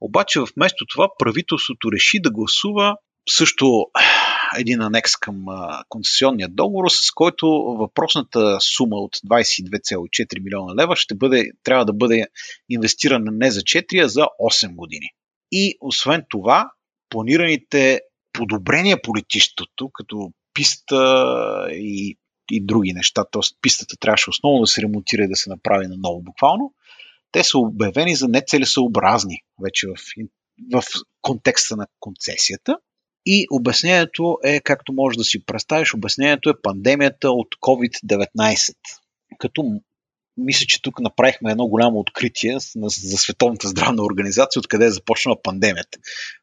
Обаче 0.00 0.40
вместо 0.56 0.86
това 0.86 1.08
правителството 1.18 1.92
реши 1.92 2.20
да 2.20 2.30
гласува 2.30 2.96
също 3.28 3.86
един 4.58 4.80
анекс 4.80 5.16
към 5.16 5.44
концесионния 5.88 6.48
договор, 6.48 6.88
с 6.88 7.10
който 7.14 7.46
въпросната 7.78 8.58
сума 8.60 8.96
от 8.96 9.16
22,4 9.16 10.44
милиона 10.44 10.82
лева 10.82 10.96
ще 10.96 11.14
бъде, 11.14 11.50
трябва 11.64 11.84
да 11.84 11.92
бъде 11.92 12.26
инвестирана 12.68 13.30
не 13.32 13.50
за 13.50 13.60
4, 13.60 14.04
а 14.04 14.08
за 14.08 14.26
8 14.42 14.74
години. 14.74 15.06
И 15.52 15.74
освен 15.80 16.24
това, 16.28 16.70
планираните 17.08 18.00
подобрения 18.32 19.02
по 19.02 19.16
летището, 19.16 19.90
като 19.92 20.32
писта 20.54 21.66
и, 21.70 22.18
и 22.50 22.66
други 22.66 22.92
неща, 22.92 23.24
т.е. 23.32 23.40
пистата 23.62 23.96
трябваше 24.00 24.30
основно 24.30 24.60
да 24.60 24.66
се 24.66 24.82
ремонтира 24.82 25.24
и 25.24 25.28
да 25.28 25.36
се 25.36 25.50
направи 25.50 25.86
наново 25.86 26.22
буквално, 26.22 26.74
те 27.32 27.44
са 27.44 27.58
обявени 27.58 28.16
за 28.16 28.28
нецелесообразни 28.28 29.40
вече 29.62 29.86
в, 29.86 29.94
в 30.72 30.84
контекста 31.20 31.76
на 31.76 31.86
концесията 32.00 32.76
и 33.30 33.46
обяснението 33.50 34.38
е, 34.44 34.60
както 34.60 34.92
можеш 34.92 35.16
да 35.16 35.24
си 35.24 35.44
представиш, 35.44 35.94
обяснението 35.94 36.50
е 36.50 36.60
пандемията 36.62 37.30
от 37.30 37.48
COVID-19. 37.60 38.74
Като 39.38 39.62
мисля, 40.36 40.66
че 40.68 40.82
тук 40.82 41.00
направихме 41.00 41.50
едно 41.50 41.66
голямо 41.66 41.98
откритие 41.98 42.56
за 42.84 43.18
Световната 43.18 43.68
здравна 43.68 44.02
организация, 44.02 44.60
откъде 44.60 44.86
е 44.86 44.90
започнала 44.90 45.42
пандемията. 45.42 45.98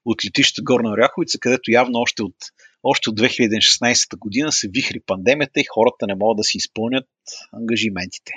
От 0.06 0.26
летището 0.26 0.64
Горна 0.64 0.90
Оряховица, 0.90 1.40
където 1.40 1.72
явно 1.72 2.00
още 2.00 2.24
от, 2.24 2.36
още 2.84 3.10
от 3.10 3.20
2016 3.20 4.18
година 4.18 4.52
се 4.52 4.68
вихри 4.68 5.00
пандемията 5.06 5.60
и 5.60 5.70
хората 5.74 6.08
не 6.08 6.16
могат 6.16 6.38
да 6.38 6.44
си 6.44 6.58
изпълнят 6.58 7.08
ангажиментите. 7.54 8.32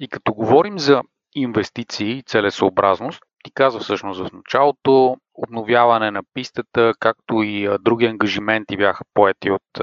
И 0.00 0.08
като 0.08 0.34
говорим 0.34 0.78
за 0.78 1.02
инвестиции 1.34 2.10
и 2.10 2.22
целесообразност, 2.26 3.20
ти 3.44 3.50
каза 3.54 3.78
всъщност 3.78 4.20
в 4.20 4.32
началото, 4.32 5.16
обновяване 5.34 6.10
на 6.10 6.22
пистата, 6.34 6.92
както 6.98 7.42
и 7.42 7.78
други 7.80 8.06
ангажименти 8.06 8.76
бяха 8.76 9.04
поети 9.14 9.50
от 9.50 9.80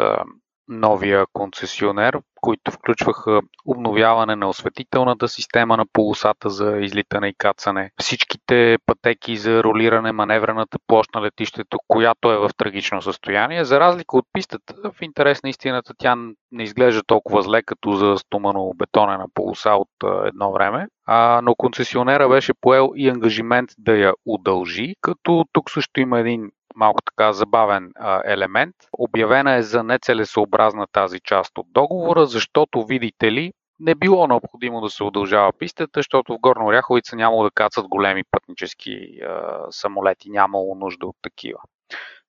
новия 0.68 1.26
концесионер, 1.34 2.20
които 2.42 2.72
включваха 2.72 3.42
обновяване 3.66 4.36
на 4.36 4.50
осветителната 4.50 5.28
система 5.28 5.78
на 5.78 5.86
полосата 5.94 6.50
за 6.50 6.78
излитане 6.78 7.28
и 7.28 7.34
кацане, 7.38 7.92
всичките 8.02 8.78
пътеки 8.86 9.38
за 9.38 9.64
ролиране, 9.64 10.12
маневрената 10.12 10.78
площ 10.88 11.16
на 11.16 11.22
летището, 11.22 11.78
която 11.88 12.32
е 12.32 12.38
в 12.38 12.50
трагично 12.58 13.02
състояние. 13.02 13.66
За 13.66 13.80
разлика 13.80 14.18
от 14.18 14.26
пистата, 14.34 14.74
в 14.84 15.02
интерес 15.02 15.44
на 15.44 15.50
истината 15.50 15.94
тя 15.98 16.16
не 16.52 16.64
изглежда 16.64 17.04
толкова 17.08 17.42
зле 17.42 17.64
като 17.64 17.92
за 17.92 18.18
стомано-бетонена 18.18 19.26
полоса 19.34 19.72
от 19.72 19.90
едно 20.26 20.52
време, 20.52 20.88
а, 21.06 21.42
но 21.44 21.56
концесионера 21.56 22.30
беше 22.30 22.54
поел 22.62 22.92
и 22.96 23.10
ангажимент 23.10 23.70
да 23.78 23.98
я 23.98 24.14
удължи, 24.26 24.96
като 25.02 25.46
тук 25.54 25.72
също 25.72 26.00
има 26.00 26.20
един 26.20 26.52
малко 26.78 27.02
така 27.02 27.34
забавен 27.34 27.92
а, 27.96 28.22
елемент. 28.26 28.76
Обявена 28.94 29.54
е 29.56 29.62
за 29.62 29.84
нецелесообразна 29.84 30.88
тази 30.92 31.20
част 31.20 31.58
от 31.58 31.66
договора, 31.70 32.26
защото, 32.26 32.86
видите 32.86 33.32
ли, 33.32 33.54
не 33.80 33.96
било 33.96 34.28
необходимо 34.28 34.82
да 34.82 34.90
се 34.90 35.04
удължава 35.04 35.54
пистата, 35.60 36.00
защото 36.00 36.34
в 36.34 36.40
Горна 36.40 36.66
Оряховица 36.66 37.16
нямало 37.16 37.44
да 37.44 37.52
кацат 37.52 37.88
големи 37.88 38.24
пътнически 38.32 39.20
а, 39.22 39.66
самолети, 39.70 40.30
нямало 40.30 40.76
нужда 40.76 41.08
от 41.08 41.16
такива. 41.22 41.60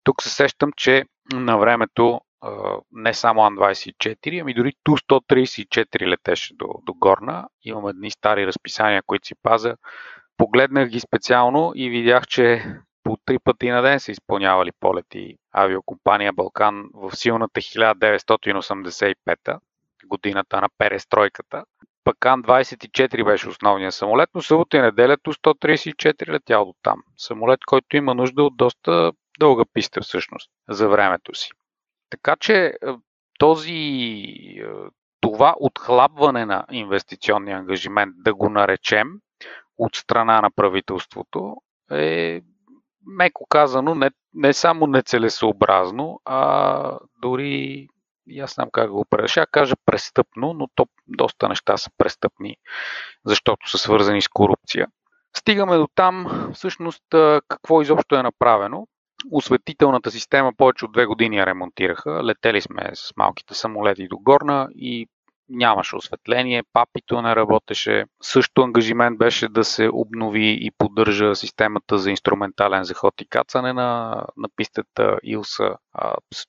Тук 0.04 0.22
се 0.22 0.30
сещам, 0.30 0.72
че 0.76 1.04
на 1.32 1.58
времето 1.58 2.20
а, 2.40 2.76
не 2.92 3.14
само 3.14 3.42
Ан-24, 3.42 4.40
ами 4.40 4.54
дори 4.54 4.72
Ту-134 4.84 6.06
летеше 6.06 6.54
до, 6.54 6.66
до 6.82 6.94
Горна. 6.94 7.48
Имам 7.62 7.88
едни 7.88 8.10
стари 8.10 8.46
разписания, 8.46 9.02
които 9.06 9.26
си 9.26 9.34
пазя. 9.42 9.76
Погледнах 10.36 10.88
ги 10.88 11.00
специално 11.00 11.72
и 11.74 11.90
видях, 11.90 12.26
че 12.26 12.64
по 13.08 13.16
три 13.16 13.38
пъти 13.38 13.70
на 13.70 13.82
ден 13.82 14.00
са 14.00 14.12
изпълнявали 14.12 14.70
полети 14.80 15.36
авиокомпания 15.52 16.32
Балкан 16.32 16.84
в 16.94 17.16
силната 17.16 17.60
1985 17.60 19.58
годината 20.04 20.60
на 20.60 20.68
перестройката. 20.78 21.64
Пакан 22.04 22.42
24 22.42 23.24
беше 23.24 23.48
основният 23.48 23.94
самолет, 23.94 24.30
но 24.34 24.42
събота 24.42 24.76
и 24.76 24.80
неделято 24.80 25.32
134 25.32 26.28
летял 26.28 26.64
до 26.64 26.74
там. 26.82 27.02
Самолет, 27.16 27.60
който 27.66 27.96
има 27.96 28.14
нужда 28.14 28.42
от 28.42 28.56
доста 28.56 29.12
дълга 29.40 29.64
писта 29.72 30.00
всъщност 30.00 30.50
за 30.68 30.88
времето 30.88 31.34
си. 31.34 31.50
Така 32.10 32.36
че 32.36 32.54
е, 32.66 32.72
този, 33.38 33.74
е, 33.74 34.66
това 35.20 35.54
отхлабване 35.60 36.46
на 36.46 36.64
инвестиционния 36.70 37.58
ангажимент, 37.58 38.14
да 38.16 38.34
го 38.34 38.50
наречем, 38.50 39.08
от 39.78 39.96
страна 39.96 40.40
на 40.40 40.50
правителството 40.50 41.56
е 41.90 42.40
меко 43.06 43.46
казано, 43.48 43.94
не, 43.94 44.10
не 44.34 44.52
само 44.52 44.86
нецелесообразно, 44.86 46.20
а 46.24 46.98
дори 47.22 47.88
и 48.28 48.40
аз 48.40 48.54
знам 48.54 48.68
как 48.72 48.90
го. 48.90 49.06
Ще 49.26 49.46
кажа 49.50 49.74
престъпно, 49.86 50.52
но 50.54 50.68
то 50.74 50.86
доста 51.08 51.48
неща 51.48 51.76
са 51.76 51.90
престъпни, 51.98 52.56
защото 53.24 53.70
са 53.70 53.78
свързани 53.78 54.22
с 54.22 54.28
корупция. 54.28 54.88
Стигаме 55.36 55.76
до 55.76 55.88
там, 55.94 56.26
всъщност, 56.54 57.04
какво 57.48 57.82
изобщо 57.82 58.16
е 58.16 58.22
направено. 58.22 58.86
осветителната 59.30 60.10
система 60.10 60.52
повече 60.56 60.84
от 60.84 60.92
две 60.92 61.06
години 61.06 61.36
я 61.36 61.46
ремонтираха. 61.46 62.24
Летели 62.24 62.60
сме 62.60 62.90
с 62.94 63.12
малките 63.16 63.54
самолети 63.54 64.08
до 64.08 64.18
Горна 64.18 64.68
и 64.74 65.08
нямаше 65.48 65.96
осветление, 65.96 66.62
папито 66.72 67.22
не 67.22 67.36
работеше. 67.36 68.04
Също 68.22 68.62
ангажимент 68.62 69.18
беше 69.18 69.48
да 69.48 69.64
се 69.64 69.90
обнови 69.92 70.58
и 70.60 70.70
поддържа 70.78 71.34
системата 71.34 71.98
за 71.98 72.10
инструментален 72.10 72.84
заход 72.84 73.20
и 73.20 73.28
кацане 73.28 73.72
на, 73.72 74.24
на 74.36 74.48
пистата 74.56 75.18
Илса. 75.22 75.76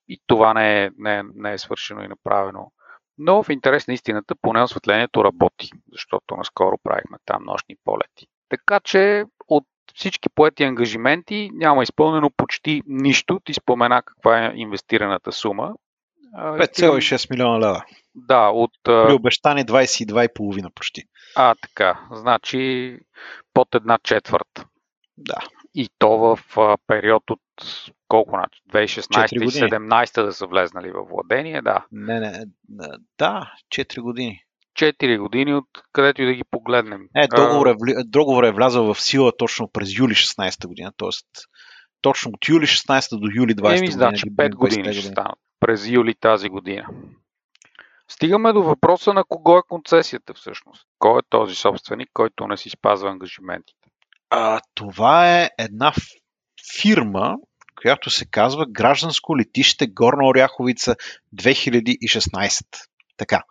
И 0.08 0.20
това 0.28 0.54
не 0.54 0.84
е, 0.84 0.90
не, 0.98 1.24
не 1.36 1.54
е 1.54 1.58
свършено 1.58 2.04
и 2.04 2.08
направено. 2.08 2.72
Но 3.18 3.44
в 3.44 3.50
интерес 3.50 3.88
на 3.88 3.94
истината, 3.94 4.36
поне 4.42 4.64
осветлението 4.64 5.24
работи, 5.24 5.70
защото 5.92 6.36
наскоро 6.38 6.78
правихме 6.84 7.18
там 7.26 7.44
нощни 7.44 7.76
полети. 7.84 8.28
Така 8.50 8.80
че 8.80 9.26
от 9.48 9.66
всички 9.96 10.30
поети 10.30 10.64
ангажименти 10.64 11.50
няма 11.54 11.84
изпълнено 11.84 12.30
почти 12.38 12.82
нищо. 12.88 13.40
Ти 13.44 13.54
спомена 13.54 14.02
каква 14.02 14.46
е 14.46 14.54
инвестираната 14.56 15.32
сума. 15.32 15.74
5,6 16.36 17.32
милиона 17.32 17.60
лева. 17.60 17.84
Да, 18.16 18.48
от... 18.48 18.72
При 18.84 19.14
обещани 19.14 19.66
22,5 19.66 20.74
почти. 20.76 21.04
А, 21.36 21.56
така. 21.56 22.00
Значи 22.12 22.98
под 23.54 23.76
една 23.76 23.98
четвърт. 24.04 24.66
Да. 25.18 25.38
И 25.76 25.90
то 25.98 26.18
в 26.18 26.40
период 26.88 27.24
от 27.30 27.42
колко 28.08 28.30
значи? 28.30 28.62
2016 28.72 29.34
и 29.34 29.40
2017 29.40 30.26
да 30.26 30.34
са 30.34 30.48
влезнали 30.48 30.92
във 30.92 31.10
владение, 31.10 31.62
да. 31.62 31.86
Не, 31.92 32.20
не, 32.20 32.46
да, 33.18 33.54
4 33.76 34.02
години. 34.02 34.44
4 34.80 35.18
години, 35.18 35.54
от 35.54 35.66
където 35.92 36.22
и 36.22 36.26
да 36.26 36.34
ги 36.34 36.44
погледнем. 36.52 37.02
Е, 37.16 37.28
договор 37.28 37.68
е, 37.68 37.74
договор 38.06 38.44
е 38.44 38.52
влязъл 38.52 38.94
в 38.94 39.02
сила 39.02 39.32
точно 39.38 39.70
през 39.72 39.98
юли 39.98 40.14
16 40.14 40.68
година, 40.68 40.92
т.е. 40.98 41.10
точно 42.02 42.32
от 42.32 42.50
юли 42.50 42.66
16 42.66 43.20
до 43.20 43.28
юли 43.36 43.56
20 43.56 43.78
Еми. 43.78 43.92
Значи 43.92 44.26
5 44.26 44.56
години 44.56 44.94
ще 44.94 45.08
станат. 45.08 45.40
През 45.60 45.88
юли 45.88 46.16
тази 46.16 46.50
година. 46.50 46.88
Стигаме 48.12 48.54
до 48.54 48.64
въпроса 48.64 49.14
на 49.14 49.24
кого 49.24 49.58
е 49.58 49.62
концесията 49.70 50.34
всъщност. 50.34 50.88
Кой 51.00 51.20
е 51.20 51.30
този 51.30 51.56
собственик, 51.56 52.10
който 52.14 52.48
не 52.48 52.58
си 52.58 52.70
спазва 52.70 53.10
ангажиментите? 53.10 53.90
А, 54.30 54.62
това 54.76 55.40
е 55.40 55.50
една 55.60 55.94
фирма, 56.82 57.36
която 57.82 58.10
се 58.10 58.26
казва 58.26 58.66
Гражданско 58.70 59.38
летище 59.38 59.88
Горна 59.88 60.28
Оряховица 60.28 60.96
2016. 61.36 62.64
Така. 63.18 63.44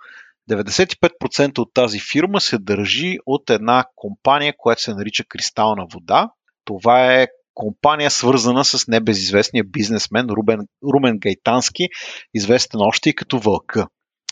95% 0.51 1.59
от 1.59 1.75
тази 1.75 2.01
фирма 2.01 2.41
се 2.41 2.59
държи 2.59 3.19
от 3.27 3.51
една 3.51 3.85
компания, 3.97 4.55
която 4.57 4.83
се 4.83 4.95
нарича 4.95 5.25
Кристална 5.29 5.87
вода. 5.93 6.31
Това 6.65 7.15
е 7.15 7.27
компания 7.59 8.11
свързана 8.11 8.65
с 8.65 8.89
небезизвестния 8.89 9.65
бизнесмен 9.65 10.27
Рубен, 10.31 10.61
Румен 10.95 11.19
Гайтански, 11.19 11.89
известен 12.35 12.81
още 12.81 13.11
и 13.11 13.15
като 13.15 13.39
Вълка. 13.39 13.87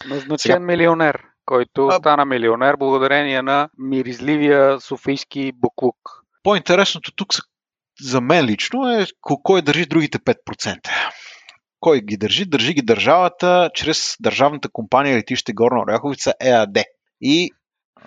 Назначен 0.08 0.38
Сега... 0.38 0.60
милионер, 0.60 1.22
който 1.44 1.86
а... 1.86 1.92
стана 1.92 2.24
милионер 2.24 2.76
благодарение 2.76 3.42
на 3.42 3.68
миризливия 3.78 4.80
софийски 4.80 5.52
буклук. 5.54 5.96
По-интересното 6.42 7.12
тук 7.16 7.28
за 8.00 8.20
мен 8.20 8.44
лично 8.44 8.90
е 8.90 9.06
кой 9.20 9.62
държи 9.62 9.86
другите 9.86 10.18
5%. 10.18 10.78
Кой 11.80 12.00
ги 12.00 12.16
държи? 12.16 12.44
Държи 12.44 12.74
ги 12.74 12.82
държавата 12.82 13.70
чрез 13.74 14.16
държавната 14.20 14.68
компания 14.72 15.16
Летище 15.16 15.52
Горна 15.52 15.82
Оряховица 15.82 16.34
ЕАД. 16.40 16.78
И 17.20 17.50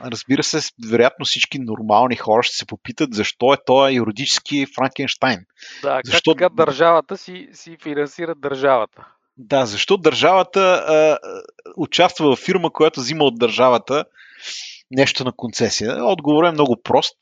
разбира 0.05 0.43
се, 0.43 0.71
вероятно 0.89 1.25
всички 1.25 1.59
нормални 1.59 2.15
хора 2.15 2.43
ще 2.43 2.55
се 2.55 2.65
попитат 2.65 3.13
защо 3.13 3.53
е 3.53 3.57
той 3.65 3.91
юридически 3.91 4.65
Франкенштайн. 4.75 5.45
Да, 5.81 6.01
защо... 6.05 6.35
как 6.35 6.37
така 6.37 6.65
държавата 6.65 7.17
си, 7.17 7.49
си 7.53 7.77
финансира 7.83 8.35
държавата? 8.35 9.07
Да, 9.37 9.65
защо 9.65 9.97
държавата 9.97 10.59
а, 10.59 11.17
участва 11.77 12.35
в 12.35 12.39
фирма, 12.39 12.71
която 12.71 12.99
взима 12.99 13.23
от 13.23 13.39
държавата 13.39 14.05
нещо 14.91 15.23
на 15.23 15.31
концесия? 15.35 16.05
Отговорът 16.05 16.49
е 16.49 16.53
много 16.53 16.81
прост, 16.83 17.17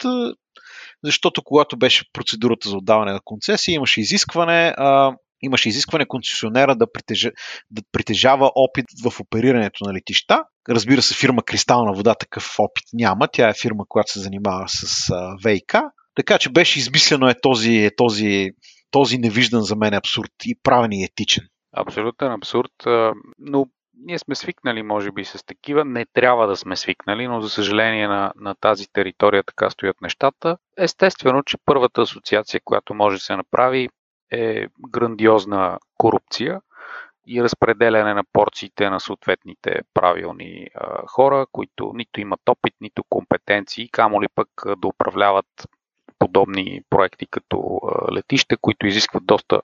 защото 1.04 1.43
когато 1.43 1.78
беше 1.78 2.12
процедурата 2.13 2.69
за 2.69 2.78
отдаване 2.78 3.12
на 3.12 3.19
концесия, 3.23 3.73
имаше 3.73 4.02
изискване 4.02 4.73
а, 4.78 5.15
имаше 5.41 5.69
изискване 5.69 6.06
концесионера 6.06 6.76
да, 6.76 6.91
притежа, 6.91 7.32
да 7.71 7.82
притежава 7.91 8.52
опит 8.56 8.86
в 9.04 9.19
оперирането 9.19 9.84
на 9.84 9.93
летища. 9.93 10.43
Разбира 10.69 11.02
се, 11.02 11.15
фирма 11.15 11.43
Кристална 11.43 11.93
вода 11.93 12.15
такъв 12.15 12.56
опит 12.60 12.84
няма. 12.93 13.28
Тя 13.28 13.50
е 13.50 13.60
фирма, 13.62 13.84
която 13.89 14.12
се 14.12 14.19
занимава 14.19 14.65
с 14.67 15.13
ВИК. 15.45 15.76
Така 16.15 16.38
че 16.38 16.50
беше 16.50 16.80
измислено 16.80 17.30
е 17.30 17.36
този, 17.41 17.76
е 17.76 17.95
този, 17.95 18.50
този 18.91 19.17
невиждан 19.17 19.62
за 19.62 19.76
мен 19.76 19.93
абсурд 19.93 20.32
и 20.45 20.60
правен 20.63 20.91
и 20.91 21.04
етичен. 21.04 21.43
Абсолютен 21.78 22.32
абсурд, 22.32 22.71
но 23.39 23.65
ние 24.06 24.19
сме 24.19 24.36
свикнали, 24.36 24.84
може 24.84 25.12
би, 25.12 25.26
с 25.26 25.45
такива. 25.45 25.86
Не 25.86 26.06
трябва 26.13 26.47
да 26.47 26.56
сме 26.56 26.76
свикнали, 26.76 27.28
но 27.28 27.41
за 27.41 27.50
съжаление 27.50 28.08
на, 28.08 28.32
на 28.36 28.56
тази 28.56 28.88
територия 28.93 29.43
така 29.43 29.69
стоят 29.69 30.02
нещата. 30.02 30.58
Естествено, 30.78 31.43
че 31.43 31.58
първата 31.65 32.02
асоциация, 32.02 32.62
която 32.63 32.93
може 32.93 33.17
да 33.17 33.21
се 33.21 33.36
направи, 33.36 33.89
е 34.32 34.68
грандиозна 34.90 35.80
корупция 35.98 36.62
и 37.28 37.44
разпределяне 37.44 38.13
на 38.13 38.24
порциите 38.34 38.90
на 38.90 39.00
съответните 39.00 39.82
правилни 39.94 40.68
а, 40.76 41.08
хора, 41.08 41.46
които 41.52 41.92
нито 41.96 42.22
имат 42.22 42.50
опит, 42.50 42.74
нито 42.82 43.04
компетенции, 43.10 43.90
камо 43.90 44.22
ли 44.22 44.28
пък 44.36 44.50
да 44.66 44.88
управляват 44.88 45.46
подобни 46.20 46.82
проекти 46.90 47.28
като 47.28 47.80
летище, 48.12 48.58
които 48.62 48.88
изискват 48.88 49.26
доста 49.26 49.62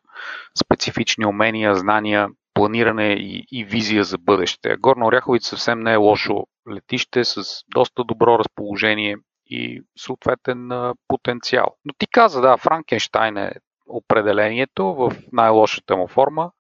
специфични 0.64 1.26
умения, 1.26 1.76
знания, 1.76 2.30
планиране 2.54 3.14
и, 3.14 3.46
и 3.52 3.64
визия 3.64 4.04
за 4.04 4.18
бъдеще. 4.18 4.76
Горна 4.80 5.06
Оряховица 5.06 5.50
съвсем 5.50 5.80
не 5.80 5.94
е 5.94 5.96
лошо 5.96 6.48
летище 6.72 7.24
с 7.24 7.44
доста 7.74 8.04
добро 8.04 8.40
разположение 8.40 9.18
и 9.46 9.82
съответен 9.98 10.70
потенциал. 11.08 11.68
Но 11.86 11.94
ти 11.98 12.08
каза, 12.08 12.42
да, 12.42 12.58
Франкенштайн 12.58 13.38
е 13.38 13.52
определението 13.88 14.86
в 14.86 15.12
най-лошата 15.32 15.98
му 15.98 16.08
форма. 16.08 16.52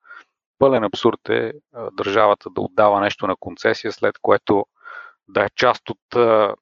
Пълен 0.59 0.83
абсурд 0.83 1.29
е 1.29 1.51
държавата 1.93 2.49
да 2.49 2.61
отдава 2.61 3.01
нещо 3.01 3.27
на 3.27 3.35
концесия, 3.39 3.91
след 3.91 4.15
което 4.21 4.65
да 5.27 5.45
е 5.45 5.49
част 5.55 5.89
от 5.89 5.99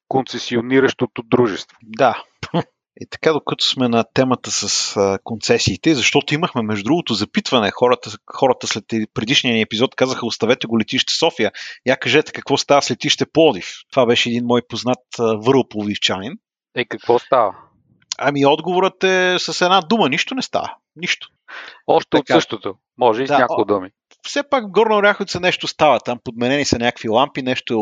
концесиониращото 0.08 1.24
дружество. 1.26 1.78
Да. 1.84 2.24
И 3.02 3.06
така, 3.10 3.34
докато 3.34 3.66
сме 3.66 3.88
на 3.88 4.04
темата 4.14 4.52
с 4.52 4.98
а, 4.98 5.20
концесиите, 5.24 5.96
защото 5.96 6.34
имахме, 6.34 6.62
между 6.62 6.84
другото, 6.84 7.14
запитване, 7.14 7.72
хората, 7.72 8.12
хората 8.34 8.68
след 8.68 8.84
предишния 9.14 9.54
ни 9.54 9.62
епизод 9.62 9.96
казаха, 9.96 10.26
оставете 10.26 10.68
го 10.68 10.80
летище 10.80 11.14
София. 11.14 11.52
Я 11.86 11.98
кажете 11.98 12.32
какво 12.32 12.58
става 12.58 12.82
с 12.82 12.92
летище 12.92 13.26
Плодив. 13.26 13.68
Това 13.92 14.06
беше 14.06 14.30
един 14.30 14.46
мой 14.46 14.62
познат 14.70 15.00
върл-пловдивчанин. 15.20 16.38
Е, 16.76 16.86
какво 16.86 17.20
става? 17.20 17.56
Ами 18.24 18.46
отговорът 18.46 19.04
е 19.04 19.40
с 19.40 19.62
една 19.62 19.82
дума. 19.82 20.10
Нищо 20.10 20.36
не 20.36 20.42
става. 20.42 20.76
Нищо. 20.96 21.28
Още 21.88 22.10
така. 22.10 22.34
от 22.34 22.42
същото. 22.42 22.76
Може 22.98 23.24
и 23.24 23.26
да, 23.26 23.36
с 23.36 23.40
няколко 23.40 23.66
думи. 23.66 23.90
Все 24.24 24.44
пак 24.50 24.64
в 24.64 24.72
Горна 24.72 24.98
Оряховица 24.98 25.40
нещо 25.40 25.68
става. 25.68 26.00
Там 26.00 26.20
подменени 26.24 26.66
са 26.66 26.80
някакви 26.80 27.10
лампи, 27.10 27.42
нещо 27.42 27.74
е, 27.74 27.78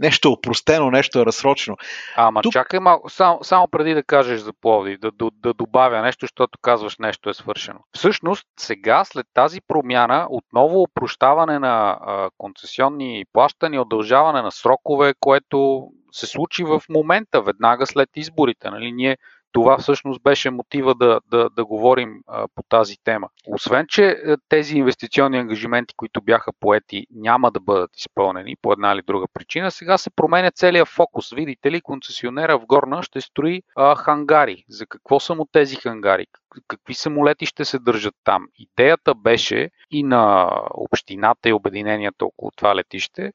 нещо 0.00 0.28
е 0.28 0.32
опростено, 0.32 0.90
нещо 0.90 1.20
е 1.20 1.26
разсрочено. 1.26 1.76
Ама 2.16 2.42
Тук... 2.42 2.52
чакай 2.52 2.80
малко, 2.80 3.10
само, 3.10 3.38
само 3.42 3.68
преди 3.68 3.94
да 3.94 4.02
кажеш 4.02 4.40
за 4.40 4.52
Пловдив, 4.52 4.98
да, 4.98 5.10
да, 5.10 5.30
да 5.42 5.54
добавя 5.54 6.02
нещо, 6.02 6.24
защото 6.24 6.58
казваш 6.62 6.98
нещо 6.98 7.30
е 7.30 7.34
свършено. 7.34 7.78
Всъщност, 7.96 8.46
сега 8.60 9.04
след 9.04 9.26
тази 9.34 9.60
промяна, 9.68 10.26
отново 10.30 10.82
опрощаване 10.82 11.58
на 11.58 11.98
а, 12.00 12.30
концесионни 12.38 13.24
плащания, 13.32 13.82
удължаване 13.82 14.42
на 14.42 14.52
срокове, 14.52 15.14
което 15.20 15.88
се 16.12 16.26
случи 16.26 16.64
в 16.64 16.82
момента, 16.88 17.42
веднага 17.42 17.86
след 17.86 18.08
изборите. 18.16 18.70
Нали? 18.70 18.92
Ние 18.92 19.16
това 19.54 19.78
всъщност 19.78 20.22
беше 20.22 20.50
мотива 20.50 20.94
да, 20.94 21.20
да, 21.30 21.50
да 21.50 21.64
говорим 21.64 22.20
а, 22.26 22.46
по 22.54 22.62
тази 22.68 22.96
тема. 23.04 23.28
Освен, 23.46 23.86
че 23.88 24.04
е, 24.04 24.16
тези 24.48 24.76
инвестиционни 24.78 25.38
ангажименти, 25.38 25.94
които 25.96 26.22
бяха 26.22 26.52
поети, 26.60 27.06
няма 27.10 27.50
да 27.50 27.60
бъдат 27.60 27.90
изпълнени 27.96 28.56
по 28.62 28.72
една 28.72 28.92
или 28.92 29.02
друга 29.02 29.26
причина, 29.34 29.70
сега 29.70 29.98
се 29.98 30.10
променя 30.10 30.50
целият 30.50 30.88
фокус. 30.88 31.30
Видите 31.30 31.70
ли, 31.70 31.80
концесионера 31.80 32.58
в 32.58 32.66
Горна 32.66 33.02
ще 33.02 33.20
строи 33.20 33.62
а, 33.76 33.94
хангари. 33.94 34.64
За 34.68 34.86
какво 34.86 35.20
са 35.20 35.34
му 35.34 35.46
тези 35.52 35.76
хангари? 35.76 36.26
Какви 36.68 36.94
самолети 36.94 37.46
ще 37.46 37.64
се 37.64 37.78
държат 37.78 38.14
там? 38.24 38.46
Идеята 38.58 39.14
беше 39.14 39.70
и 39.90 40.02
на 40.02 40.50
общината 40.70 41.48
и 41.48 41.52
обединенията 41.52 42.24
около 42.24 42.50
това 42.56 42.76
летище 42.76 43.32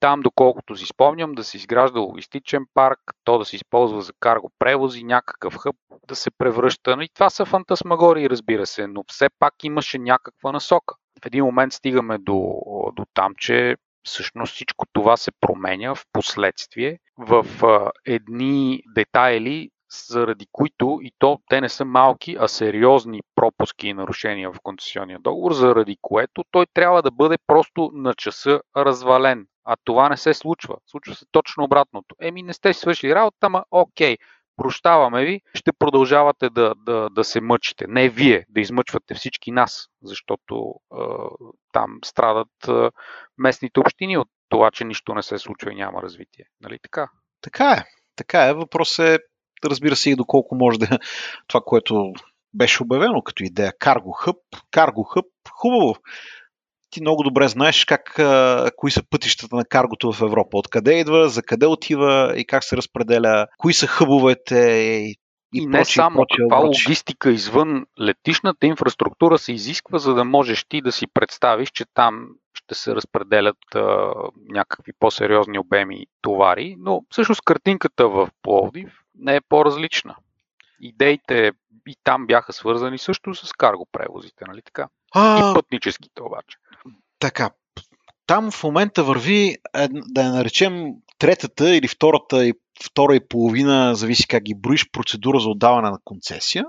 там, 0.00 0.20
доколкото 0.20 0.76
си 0.76 0.86
спомням, 0.86 1.32
да 1.32 1.44
се 1.44 1.56
изгражда 1.56 2.00
логистичен 2.00 2.66
парк, 2.74 2.98
то 3.24 3.38
да 3.38 3.44
се 3.44 3.56
използва 3.56 4.02
за 4.02 4.12
карго 4.20 4.50
превози, 4.58 5.04
някакъв 5.04 5.56
хъб 5.56 5.76
да 6.08 6.16
се 6.16 6.30
превръща. 6.30 6.96
И 7.00 7.08
това 7.14 7.30
са 7.30 7.44
фантасмагории, 7.44 8.30
разбира 8.30 8.66
се, 8.66 8.86
но 8.86 9.04
все 9.08 9.28
пак 9.38 9.54
имаше 9.64 9.98
някаква 9.98 10.52
насока. 10.52 10.94
В 11.22 11.26
един 11.26 11.44
момент 11.44 11.72
стигаме 11.72 12.18
до, 12.18 12.60
до 12.96 13.06
там, 13.14 13.34
че 13.38 13.76
всъщност 14.02 14.54
всичко 14.54 14.86
това 14.92 15.16
се 15.16 15.30
променя 15.40 15.94
в 15.94 16.04
последствие 16.12 16.98
в 17.18 17.46
едни 18.06 18.82
детайли 18.94 19.70
заради 20.08 20.46
които 20.52 20.98
и 21.02 21.12
то 21.18 21.38
те 21.48 21.60
не 21.60 21.68
са 21.68 21.84
малки, 21.84 22.36
а 22.40 22.48
сериозни 22.48 23.20
пропуски 23.34 23.88
и 23.88 23.94
нарушения 23.94 24.52
в 24.52 24.60
концесионния 24.62 25.18
договор, 25.18 25.52
заради 25.52 25.96
което 26.02 26.44
той 26.50 26.66
трябва 26.74 27.02
да 27.02 27.10
бъде 27.10 27.36
просто 27.46 27.90
на 27.94 28.14
часа 28.14 28.60
развален. 28.76 29.46
А 29.72 29.76
това 29.84 30.08
не 30.08 30.16
се 30.16 30.34
случва. 30.34 30.76
Случва 30.86 31.14
се 31.14 31.24
точно 31.32 31.64
обратното. 31.64 32.14
Еми, 32.20 32.42
не 32.42 32.52
сте 32.52 32.72
свършили 32.72 33.14
работа, 33.14 33.36
ама 33.40 33.64
окей, 33.70 34.16
прощаваме 34.56 35.24
ви, 35.24 35.40
ще 35.54 35.72
продължавате 35.72 36.50
да, 36.50 36.74
да, 36.76 37.08
да 37.10 37.24
се 37.24 37.40
мъчите. 37.40 37.84
Не 37.88 38.08
вие, 38.08 38.46
да 38.48 38.60
измъчвате 38.60 39.14
всички 39.14 39.50
нас, 39.50 39.88
защото 40.02 40.74
е, 40.94 40.98
там 41.72 41.98
страдат 42.04 42.68
е, 42.68 42.90
местните 43.38 43.80
общини 43.80 44.18
от 44.18 44.28
това, 44.48 44.70
че 44.70 44.84
нищо 44.84 45.14
не 45.14 45.22
се 45.22 45.38
случва 45.38 45.72
и 45.72 45.76
няма 45.76 46.02
развитие. 46.02 46.44
Нали 46.60 46.78
така? 46.82 47.08
Така 47.40 47.72
е. 47.72 47.84
Така 48.16 48.46
е. 48.46 48.54
Въпрос 48.54 48.98
е, 48.98 49.18
разбира 49.64 49.96
се, 49.96 50.10
и 50.10 50.16
доколко 50.16 50.54
може 50.54 50.78
да 50.78 50.98
това, 51.46 51.60
което 51.60 52.12
беше 52.54 52.82
обявено 52.82 53.22
като 53.22 53.44
идея. 53.44 53.72
Карго 53.78 54.12
хъб. 54.12 54.36
Карго 54.70 55.02
хъб. 55.04 55.26
Хубаво 55.50 55.94
ти 56.90 57.00
много 57.00 57.22
добре 57.22 57.48
знаеш 57.48 57.84
как, 57.84 58.18
а, 58.18 58.70
кои 58.76 58.90
са 58.90 59.02
пътищата 59.10 59.56
на 59.56 59.64
каргото 59.64 60.12
в 60.12 60.22
Европа. 60.22 60.58
Откъде 60.58 60.98
идва, 60.98 61.28
за 61.28 61.42
къде 61.42 61.66
отива 61.66 62.34
и 62.36 62.44
как 62.44 62.64
се 62.64 62.76
разпределя, 62.76 63.46
кои 63.58 63.72
са 63.72 63.86
хъбовете 63.86 64.58
и, 64.58 65.10
и, 65.10 65.16
и 65.54 65.66
не 65.66 65.78
прочи, 65.78 65.92
само 65.92 66.16
прочи, 66.16 66.36
каква 66.38 66.60
прочи. 66.60 66.84
логистика 66.86 67.30
извън 67.30 67.86
летишната 68.00 68.66
инфраструктура 68.66 69.38
се 69.38 69.52
изисква, 69.52 69.98
за 69.98 70.14
да 70.14 70.24
можеш 70.24 70.64
ти 70.64 70.80
да 70.80 70.92
си 70.92 71.06
представиш, 71.14 71.70
че 71.70 71.84
там 71.94 72.28
ще 72.54 72.74
се 72.74 72.94
разпределят 72.94 73.74
а, 73.74 74.12
някакви 74.48 74.92
по-сериозни 74.98 75.58
обеми 75.58 76.06
товари, 76.22 76.76
но 76.78 77.02
всъщност 77.10 77.42
картинката 77.44 78.08
в 78.08 78.28
Пловдив 78.42 78.92
не 79.18 79.36
е 79.36 79.40
по-различна. 79.40 80.16
Идеите 80.80 81.52
и 81.86 81.96
там 82.04 82.26
бяха 82.26 82.52
свързани 82.52 82.98
също 82.98 83.34
с 83.34 83.52
карго 83.52 83.86
превозите, 83.92 84.44
нали 84.48 84.62
така? 84.62 84.88
А... 85.14 85.50
И 85.50 85.54
пътническите 85.54 86.22
обаче. 86.22 86.56
Така, 87.18 87.50
там 88.26 88.50
в 88.50 88.64
момента 88.64 89.04
върви, 89.04 89.56
да 89.90 90.22
я 90.22 90.30
наречем, 90.30 90.92
третата 91.18 91.76
или 91.76 91.88
втората 91.88 92.46
и 92.46 92.52
втора 92.84 93.16
и 93.16 93.28
половина, 93.28 93.94
зависи 93.94 94.28
как 94.28 94.42
ги 94.42 94.54
броиш, 94.54 94.90
процедура 94.92 95.40
за 95.40 95.48
отдаване 95.48 95.90
на 95.90 95.98
концесия. 96.04 96.64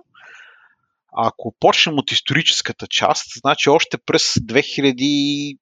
Ако 1.17 1.55
почнем 1.59 1.97
от 1.97 2.11
историческата 2.11 2.87
част, 2.87 3.25
значи 3.41 3.69
още 3.69 3.97
през 3.97 4.33
2011 4.33 5.57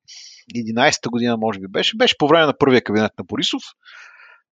година, 1.09 1.37
може 1.37 1.59
би 1.59 1.67
беше, 1.67 1.97
беше 1.97 2.17
по 2.17 2.27
време 2.27 2.45
на 2.45 2.57
първия 2.57 2.83
кабинет 2.83 3.11
на 3.17 3.23
Борисов, 3.23 3.61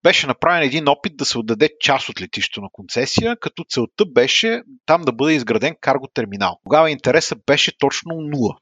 беше 0.03 0.27
направен 0.27 0.63
един 0.63 0.87
опит 0.87 1.17
да 1.17 1.25
се 1.25 1.37
отдаде 1.37 1.69
част 1.79 2.09
от 2.09 2.21
летището 2.21 2.61
на 2.61 2.69
концесия, 2.71 3.37
като 3.39 3.63
целта 3.69 4.05
беше 4.05 4.61
там 4.85 5.01
да 5.01 5.11
бъде 5.11 5.33
изграден 5.33 5.75
карго 5.81 6.07
терминал. 6.13 6.59
Тогава 6.63 6.91
интересът 6.91 7.39
беше 7.45 7.77
точно 7.77 8.15
нула. 8.15 8.57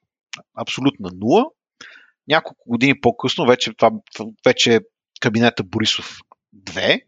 Абсолютна 0.56 1.10
нула. 1.13 1.45
Няколко 2.28 2.69
години 2.69 3.02
по-късно, 3.02 3.45
вече, 3.45 3.74
това, 3.74 3.91
вече 4.45 4.80
кабинета 5.19 5.63
Борисов 5.63 6.17
2, 6.56 7.02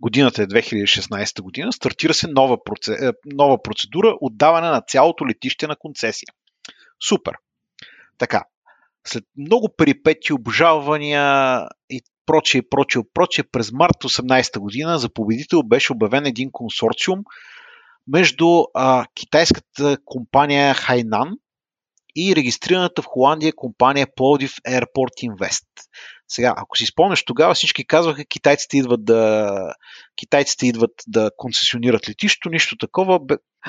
годината 0.00 0.42
е 0.42 0.46
2016 0.46 1.42
година, 1.42 1.72
стартира 1.72 2.14
се 2.14 2.26
нова, 2.26 2.64
процедура, 2.64 3.12
нова 3.26 3.62
процедура 3.62 4.16
отдаване 4.20 4.68
на 4.68 4.80
цялото 4.80 5.26
летище 5.26 5.66
на 5.66 5.76
концесия. 5.76 6.28
Супер. 7.08 7.34
Така, 8.18 8.44
след 9.06 9.24
много 9.36 9.74
перипети, 9.76 10.32
обжалвания 10.32 11.66
и 11.90 12.00
прочие, 12.26 12.62
прочие, 12.70 13.02
прочие, 13.14 13.44
през 13.44 13.72
март 13.72 13.96
18 14.04 14.58
година 14.58 14.98
за 14.98 15.08
победител 15.08 15.62
беше 15.62 15.92
обявен 15.92 16.26
един 16.26 16.50
консорциум 16.52 17.20
между 18.08 18.64
а, 18.74 19.06
китайската 19.14 19.98
компания 20.04 20.74
Хайнан 20.74 21.32
и 22.16 22.36
регистрираната 22.36 23.02
в 23.02 23.06
Холандия 23.06 23.52
компания 23.56 24.06
Plovdiv 24.06 24.52
Airport 24.68 25.28
Invest. 25.28 25.66
Сега, 26.28 26.54
ако 26.56 26.76
си 26.76 26.86
спомняш, 26.86 27.24
тогава 27.24 27.54
всички 27.54 27.86
казваха, 27.86 28.24
китайците 28.24 28.76
идват 28.76 29.04
да, 29.04 29.52
китайците 30.16 30.66
идват 30.66 30.90
да 31.06 31.30
концесионират 31.36 32.08
летището, 32.08 32.48
нищо 32.50 32.76
такова. 32.76 33.20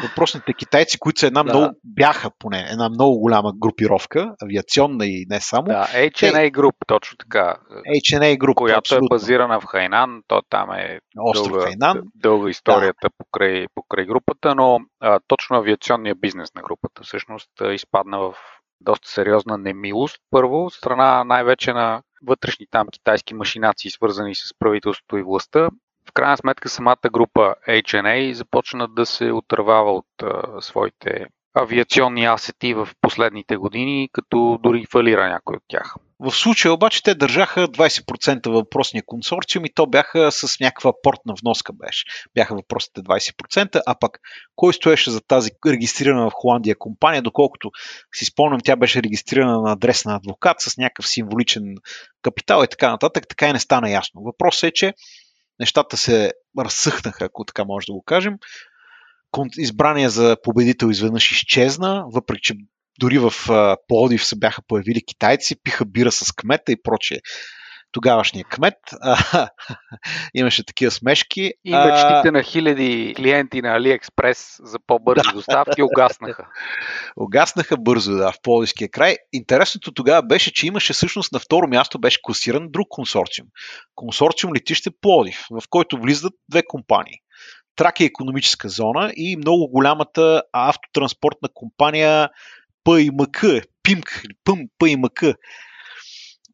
Въпросните 0.04 0.54
китайци, 0.54 1.00
които 1.00 1.20
са 1.20 1.28
една 1.28 1.44
да. 1.44 1.54
много, 1.54 1.76
бяха 1.84 2.30
поне 2.40 2.68
една 2.72 2.90
много 2.90 3.20
голяма 3.20 3.54
групировка, 3.56 4.36
авиационна 4.44 5.06
и 5.06 5.26
не 5.30 5.40
само. 5.40 5.66
Да, 5.66 5.88
H&A 5.94 6.52
Group, 6.52 6.74
точно 6.88 7.18
така. 7.18 7.58
H&A 7.72 8.38
Group, 8.38 8.54
която 8.54 8.78
абсолютно. 8.78 9.06
е 9.06 9.10
базирана 9.10 9.62
в 9.62 9.66
Хайнан, 9.66 10.22
то 10.28 10.42
там 10.50 10.72
е 10.72 11.00
Остров 11.20 11.52
дълга, 11.52 11.66
Хайнан. 11.66 12.02
дълга 12.16 12.50
историята 12.50 13.10
да. 13.10 13.10
покрай, 13.18 13.66
покрай 13.76 14.06
групата, 14.06 14.56
но 14.56 14.80
а, 15.00 15.20
точно 15.28 15.58
авиационният 15.58 16.22
бизнес 16.22 16.54
на 16.56 16.62
групата 16.62 17.04
всъщност 17.04 17.50
изпадна 17.74 18.20
в 18.20 18.34
доста 18.82 19.10
сериозна 19.10 19.58
немилост. 19.58 20.18
Първо, 20.32 20.70
страна 20.70 21.24
най-вече 21.24 21.74
на 21.74 22.02
вътрешни 22.24 22.66
там 22.72 22.88
китайски 22.88 23.34
машинации, 23.34 23.92
свързани 23.92 24.36
с 24.36 24.54
правителството 24.60 25.18
и 25.18 25.24
властта. 25.24 25.70
В 26.10 26.14
крайна 26.14 26.38
сметка 26.38 26.70
самата 26.70 27.10
група 27.12 27.56
HNA 27.68 28.32
започна 28.32 28.88
да 28.88 29.06
се 29.06 29.32
отървава 29.32 29.92
от 29.92 30.24
а, 30.24 30.62
своите 30.62 31.26
авиационни 31.54 32.26
асети 32.26 32.74
в 32.74 32.90
последните 33.02 33.58
години, 33.58 34.10
като 34.14 34.60
дори 34.64 34.86
фалира 34.92 35.30
някой 35.30 35.56
от 35.56 35.64
тях. 35.68 35.96
В 36.20 36.32
случая 36.32 36.74
обаче 36.74 37.04
те 37.04 37.16
държаха 37.16 37.68
20% 37.68 38.50
въпросния 38.50 39.04
консорциум 39.06 39.66
и 39.66 39.74
то 39.74 39.88
бяха 39.88 40.32
с 40.32 40.60
някаква 40.60 40.94
портна 41.04 41.34
вноска 41.42 41.74
беше. 41.74 42.06
Бяха 42.34 42.56
въпросите 42.56 43.02
20%, 43.02 43.82
а 43.86 43.96
пък 44.00 44.20
кой 44.56 44.74
стоеше 44.74 45.12
за 45.12 45.22
тази 45.22 45.52
регистрирана 45.66 46.30
в 46.30 46.34
Холандия 46.34 46.76
компания, 46.80 47.22
доколкото 47.22 47.72
си 48.16 48.26
спомням, 48.26 48.60
тя 48.64 48.76
беше 48.76 49.04
регистрирана 49.04 49.62
на 49.62 49.72
адрес 49.72 50.06
на 50.06 50.16
адвокат 50.16 50.62
с 50.62 50.78
някакъв 50.78 51.08
символичен 51.08 51.76
капитал 52.22 52.64
и 52.64 52.68
така 52.68 52.90
нататък, 52.90 53.28
така 53.30 53.50
и 53.50 53.54
не 53.54 53.60
стана 53.60 53.90
ясно. 53.90 54.22
Въпросът 54.22 54.64
е, 54.64 54.74
че 54.74 54.94
нещата 55.60 55.98
се 55.98 56.34
разсъхнаха, 56.60 57.26
ако 57.26 57.46
така 57.46 57.66
може 57.66 57.86
да 57.86 57.94
го 57.94 58.04
кажем. 58.04 58.34
Избрания 59.58 60.10
за 60.10 60.38
победител 60.44 60.88
изведнъж 60.88 61.32
изчезна, 61.32 62.06
въпреки 62.08 62.42
че 62.42 62.56
дори 63.00 63.18
в 63.18 63.32
Плодив 63.88 64.26
се 64.26 64.36
бяха 64.36 64.62
появили 64.68 65.02
китайци, 65.08 65.64
пиха 65.64 65.86
бира 65.86 66.12
с 66.12 66.32
кмета 66.32 66.72
и 66.72 66.82
прочее. 66.84 67.20
Тогавашния 67.92 68.46
кмет 68.46 68.78
а, 69.02 69.50
имаше 70.34 70.66
такива 70.66 70.92
смешки. 70.92 71.54
И 71.66 71.72
мечтите 71.72 72.28
а... 72.28 72.32
на 72.32 72.44
хиляди 72.44 73.14
клиенти 73.18 73.62
на 73.62 73.76
Алиекспрес 73.76 74.56
за 74.64 74.78
по-бързи 74.88 75.28
да. 75.28 75.34
доставки 75.34 75.84
угаснаха. 75.84 76.48
угаснаха 77.18 77.78
бързо, 77.78 78.12
да, 78.12 78.32
в 78.32 78.36
Плодивския 78.44 78.90
край. 78.90 79.16
Интересното 79.34 79.94
тогава 79.94 80.24
беше, 80.24 80.54
че 80.54 80.68
имаше 80.68 80.94
всъщност 80.94 81.32
на 81.32 81.40
второ 81.40 81.68
място 81.68 82.00
беше 82.00 82.20
класиран 82.24 82.68
друг 82.70 82.88
консорциум. 82.90 83.48
Консорциум 83.96 84.54
летище 84.54 84.90
Плодив, 85.02 85.46
в 85.52 85.64
който 85.70 85.98
влизат 85.98 86.34
две 86.50 86.64
компании. 86.68 87.16
Тракия 87.76 88.06
економическа 88.06 88.70
зона 88.70 89.12
и 89.16 89.38
много 89.38 89.70
голямата 89.72 90.44
автотранспортна 90.54 91.50
компания 91.54 92.30
П 92.88 93.02
и 93.02 93.12
МК, 93.12 93.46
Пимк, 93.84 94.24
Пъм, 94.44 94.60
П 94.78 94.90
и 94.90 94.96
МК. 94.96 95.24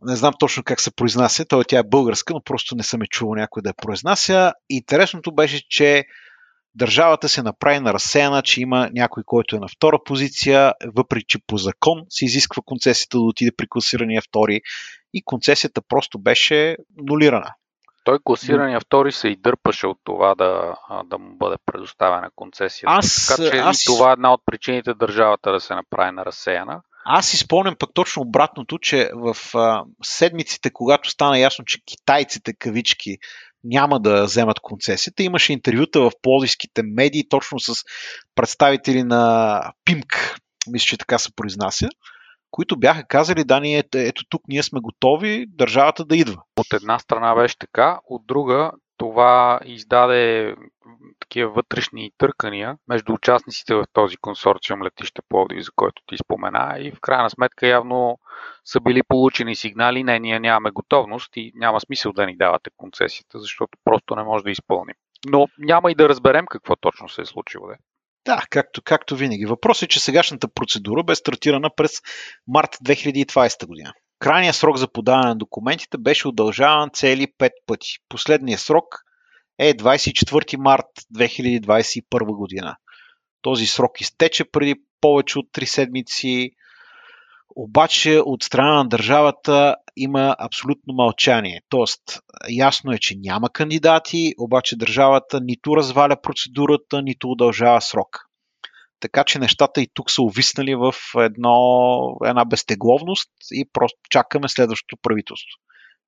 Не 0.01 0.15
знам 0.15 0.33
точно 0.39 0.63
как 0.63 0.81
се 0.81 0.95
произнася, 0.95 1.45
той 1.45 1.63
тя 1.63 1.79
е 1.79 1.83
българска, 1.83 2.33
но 2.33 2.43
просто 2.43 2.75
не 2.75 2.83
съм 2.83 3.01
е 3.01 3.07
чувал 3.07 3.35
някой 3.35 3.61
да 3.61 3.69
я 3.69 3.73
произнася. 3.73 4.53
Интересното 4.69 5.35
беше, 5.35 5.69
че 5.69 6.05
държавата 6.75 7.29
се 7.29 7.43
направи 7.43 7.79
на 7.79 7.93
разсеяна, 7.93 8.41
че 8.41 8.61
има 8.61 8.89
някой, 8.93 9.23
който 9.25 9.55
е 9.55 9.59
на 9.59 9.67
втора 9.67 9.99
позиция, 10.05 10.73
въпреки 10.95 11.25
че 11.27 11.39
по 11.47 11.57
закон 11.57 12.01
се 12.09 12.25
изисква 12.25 12.61
концесията 12.65 13.17
да 13.17 13.23
отиде 13.23 13.51
при 13.57 13.67
класирания 13.69 14.21
втори 14.21 14.61
и 15.13 15.23
концесията 15.25 15.81
просто 15.89 16.19
беше 16.19 16.77
нулирана. 17.09 17.53
Той 18.03 18.19
класирания 18.23 18.79
втори 18.79 19.11
се 19.11 19.27
и 19.27 19.35
дърпаше 19.35 19.87
от 19.87 19.97
това 20.03 20.35
да, 20.35 20.75
да 21.05 21.17
му 21.17 21.37
бъде 21.37 21.55
предоставена 21.65 22.29
концесията. 22.35 22.93
Аз, 22.97 23.35
така 23.37 23.51
че 23.51 23.57
аз... 23.57 23.83
и 23.83 23.85
това 23.85 24.09
е 24.09 24.13
една 24.13 24.33
от 24.33 24.41
причините 24.45 24.93
държавата 24.93 25.51
да 25.51 25.59
се 25.59 25.75
направи 25.75 26.11
на 26.11 26.25
разсеяна. 26.25 26.81
Аз 27.05 27.27
си 27.27 27.37
спомням 27.37 27.75
пък 27.79 27.89
точно 27.93 28.21
обратното, 28.21 28.79
че 28.79 29.09
в 29.13 29.37
а, 29.55 29.83
седмиците, 30.03 30.69
когато 30.73 31.09
стана 31.09 31.39
ясно, 31.39 31.65
че 31.65 31.79
китайците 31.85 32.53
кавички 32.53 33.17
няма 33.63 33.99
да 33.99 34.23
вземат 34.23 34.59
концесията, 34.59 35.23
имаше 35.23 35.53
интервюта 35.53 36.01
в 36.01 36.11
плодиските 36.21 36.81
медии 36.83 37.29
точно 37.29 37.59
с 37.59 37.73
представители 38.35 39.03
на 39.03 39.61
ПИМК, 39.85 40.37
мисля, 40.67 40.85
че 40.85 40.97
така 40.97 41.17
се 41.17 41.35
произнася, 41.35 41.89
които 42.53 42.79
бяха 42.79 43.03
казали, 43.03 43.43
да, 43.43 43.59
ние, 43.59 43.83
ето 43.95 44.23
тук 44.29 44.41
ние 44.47 44.63
сме 44.63 44.79
готови 44.79 45.45
държавата 45.49 46.05
да 46.05 46.15
идва. 46.15 46.41
От 46.59 46.73
една 46.73 46.99
страна 46.99 47.35
беше 47.35 47.57
така, 47.57 47.99
от 48.09 48.25
друга 48.25 48.71
това 48.97 49.59
издаде 49.65 50.55
такива 51.19 51.51
вътрешни 51.51 52.11
търкания 52.17 52.77
между 52.87 53.13
участниците 53.13 53.75
в 53.75 53.85
този 53.93 54.17
консорциум 54.17 54.83
летище 54.83 55.21
Пловдив, 55.29 55.63
за 55.63 55.71
който 55.75 56.01
ти 56.05 56.17
спомена 56.17 56.75
и 56.79 56.91
в 56.91 57.01
крайна 57.01 57.29
сметка 57.29 57.67
явно 57.67 58.19
са 58.65 58.79
били 58.79 59.03
получени 59.07 59.55
сигнали, 59.55 60.03
не, 60.03 60.19
ние 60.19 60.39
нямаме 60.39 60.71
готовност 60.71 61.37
и 61.37 61.51
няма 61.55 61.79
смисъл 61.79 62.13
да 62.13 62.25
ни 62.25 62.37
давате 62.37 62.69
концесията, 62.77 63.39
защото 63.39 63.77
просто 63.83 64.15
не 64.15 64.23
може 64.23 64.43
да 64.43 64.51
изпълним. 64.51 64.95
Но 65.25 65.47
няма 65.57 65.91
и 65.91 65.95
да 65.95 66.09
разберем 66.09 66.45
какво 66.45 66.75
точно 66.75 67.09
се 67.09 67.21
е 67.21 67.25
случило. 67.25 67.67
Да. 67.67 67.75
Да, 68.25 68.43
както, 68.49 68.81
както 68.81 69.15
винаги. 69.15 69.45
Въпросът 69.45 69.83
е, 69.83 69.87
че 69.87 69.99
сегашната 69.99 70.47
процедура 70.47 71.03
бе 71.03 71.15
стартирана 71.15 71.69
през 71.75 71.91
март 72.47 72.77
2020 72.85 73.65
година. 73.65 73.93
Крайният 74.19 74.55
срок 74.55 74.77
за 74.77 74.91
подаване 74.91 75.27
на 75.27 75.35
документите 75.35 75.97
беше 75.97 76.27
удължаван 76.27 76.89
цели 76.93 77.27
5 77.39 77.49
пъти. 77.65 77.97
Последният 78.09 78.61
срок 78.61 78.85
е 79.59 79.73
24 79.73 80.57
март 80.57 80.85
2021 81.15 82.37
година. 82.37 82.75
Този 83.41 83.65
срок 83.65 84.01
изтече 84.01 84.43
преди 84.51 84.75
повече 85.01 85.39
от 85.39 85.45
3 85.45 85.65
седмици, 85.65 86.51
обаче 87.55 88.19
от 88.19 88.43
страна 88.43 88.73
на 88.73 88.87
държавата 88.87 89.75
има 89.97 90.35
абсолютно 90.39 90.93
мълчание. 90.93 91.61
Тоест, 91.69 92.01
ясно 92.49 92.91
е, 92.91 92.97
че 92.97 93.15
няма 93.17 93.49
кандидати, 93.49 94.33
обаче 94.39 94.75
държавата 94.75 95.41
нито 95.41 95.77
разваля 95.77 96.21
процедурата, 96.21 97.01
нито 97.01 97.29
удължава 97.29 97.81
срок. 97.81 98.19
Така 98.99 99.23
че 99.23 99.39
нещата 99.39 99.81
и 99.81 99.87
тук 99.93 100.11
са 100.11 100.21
увиснали 100.21 100.75
в 100.75 100.93
едно, 101.17 101.55
една 102.25 102.45
безтегловност 102.45 103.29
и 103.51 103.65
просто 103.73 103.99
чакаме 104.09 104.49
следващото 104.49 104.97
правителство. 105.01 105.59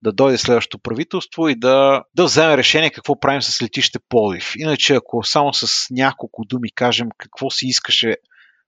Да 0.01 0.11
дойде 0.11 0.37
следващото 0.37 0.79
правителство 0.79 1.49
и 1.49 1.55
да, 1.55 2.03
да 2.15 2.23
вземе 2.23 2.57
решение 2.57 2.89
какво 2.89 3.19
правим 3.19 3.41
с 3.41 3.61
летище 3.61 3.99
Пловдив. 4.09 4.53
Иначе, 4.57 4.95
ако 4.95 5.23
само 5.23 5.53
с 5.53 5.87
няколко 5.91 6.45
думи 6.45 6.71
кажем 6.71 7.07
какво 7.17 7.49
си 7.49 7.65
искаше 7.67 8.15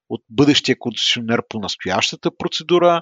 от 0.10 0.21
бъдещия 0.30 0.80
концесионер 0.80 1.41
по 1.49 1.60
настоящата 1.60 2.32
процедура, 2.38 3.01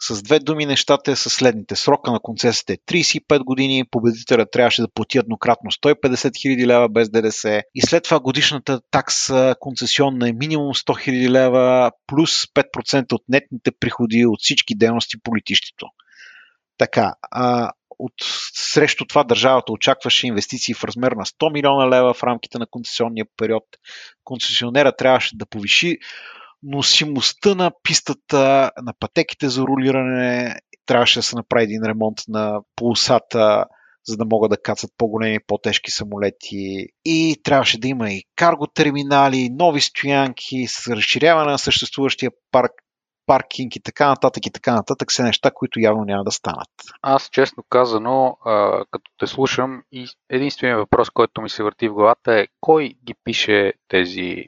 с 0.00 0.22
две 0.22 0.38
думи 0.38 0.66
нещата 0.66 1.16
със 1.16 1.34
следните. 1.34 1.76
Срока 1.76 2.12
на 2.12 2.20
концесията 2.20 2.72
е 2.72 2.76
35 2.76 3.44
години, 3.44 3.84
победителя 3.90 4.46
трябваше 4.50 4.82
да 4.82 4.88
плати 4.94 5.18
еднократно 5.18 5.70
150 5.70 6.14
000 6.14 6.66
лева 6.66 6.88
без 6.88 7.10
ДДС 7.10 7.62
и 7.74 7.82
след 7.82 8.04
това 8.04 8.20
годишната 8.20 8.80
такса 8.90 9.54
концесионна 9.60 10.28
е 10.28 10.32
минимум 10.32 10.74
100 10.74 11.08
000 11.08 11.30
лева 11.30 11.92
плюс 12.06 12.46
5% 12.46 13.12
от 13.12 13.22
нетните 13.28 13.70
приходи 13.80 14.26
от 14.26 14.40
всички 14.40 14.74
дейности 14.74 15.16
по 15.22 15.36
летището. 15.36 15.86
Така, 16.78 17.14
а, 17.30 17.72
от 17.98 18.12
срещу 18.54 19.04
това 19.04 19.24
държавата 19.24 19.72
очакваше 19.72 20.26
инвестиции 20.26 20.74
в 20.74 20.84
размер 20.84 21.12
на 21.12 21.24
100 21.24 21.52
милиона 21.52 21.90
лева 21.90 22.14
в 22.14 22.22
рамките 22.22 22.58
на 22.58 22.66
концесионния 22.66 23.26
период. 23.36 23.64
Концесионера 24.24 24.96
трябваше 24.96 25.36
да 25.36 25.46
повиши 25.46 25.98
носимостта 26.62 27.54
на 27.54 27.70
пистата, 27.82 28.70
на 28.82 28.92
пътеките 29.00 29.48
за 29.48 29.62
рулиране, 29.62 30.56
трябваше 30.86 31.18
да 31.18 31.22
се 31.22 31.36
направи 31.36 31.64
един 31.64 31.82
ремонт 31.84 32.18
на 32.28 32.60
полосата, 32.76 33.64
за 34.08 34.16
да 34.16 34.24
могат 34.24 34.50
да 34.50 34.62
кацат 34.62 34.90
по-големи, 34.98 35.38
по-тежки 35.46 35.90
самолети. 35.90 36.86
И 37.04 37.36
трябваше 37.44 37.80
да 37.80 37.88
има 37.88 38.10
и 38.10 38.22
карго 38.36 38.66
терминали, 38.66 39.50
нови 39.50 39.80
стоянки, 39.80 40.66
с 40.66 40.90
разширяване 40.96 41.50
на 41.50 41.58
съществуващия 41.58 42.30
парк 42.50 42.72
паркинг 43.26 43.76
и 43.76 43.82
така 43.82 44.08
нататък 44.08 44.46
и 44.46 44.50
така 44.50 44.74
нататък 44.74 45.12
са 45.12 45.22
неща, 45.22 45.50
които 45.54 45.80
явно 45.80 46.04
няма 46.04 46.24
да 46.24 46.30
станат. 46.30 46.68
Аз 47.02 47.28
честно 47.32 47.64
казано, 47.70 48.36
като 48.90 49.10
те 49.18 49.26
слушам 49.26 49.82
единственият 50.30 50.78
въпрос, 50.80 51.10
който 51.10 51.42
ми 51.42 51.48
се 51.48 51.62
върти 51.62 51.88
в 51.88 51.94
главата 51.94 52.40
е 52.40 52.46
кой 52.60 52.94
ги 53.06 53.14
пише 53.24 53.72
тези 53.88 54.44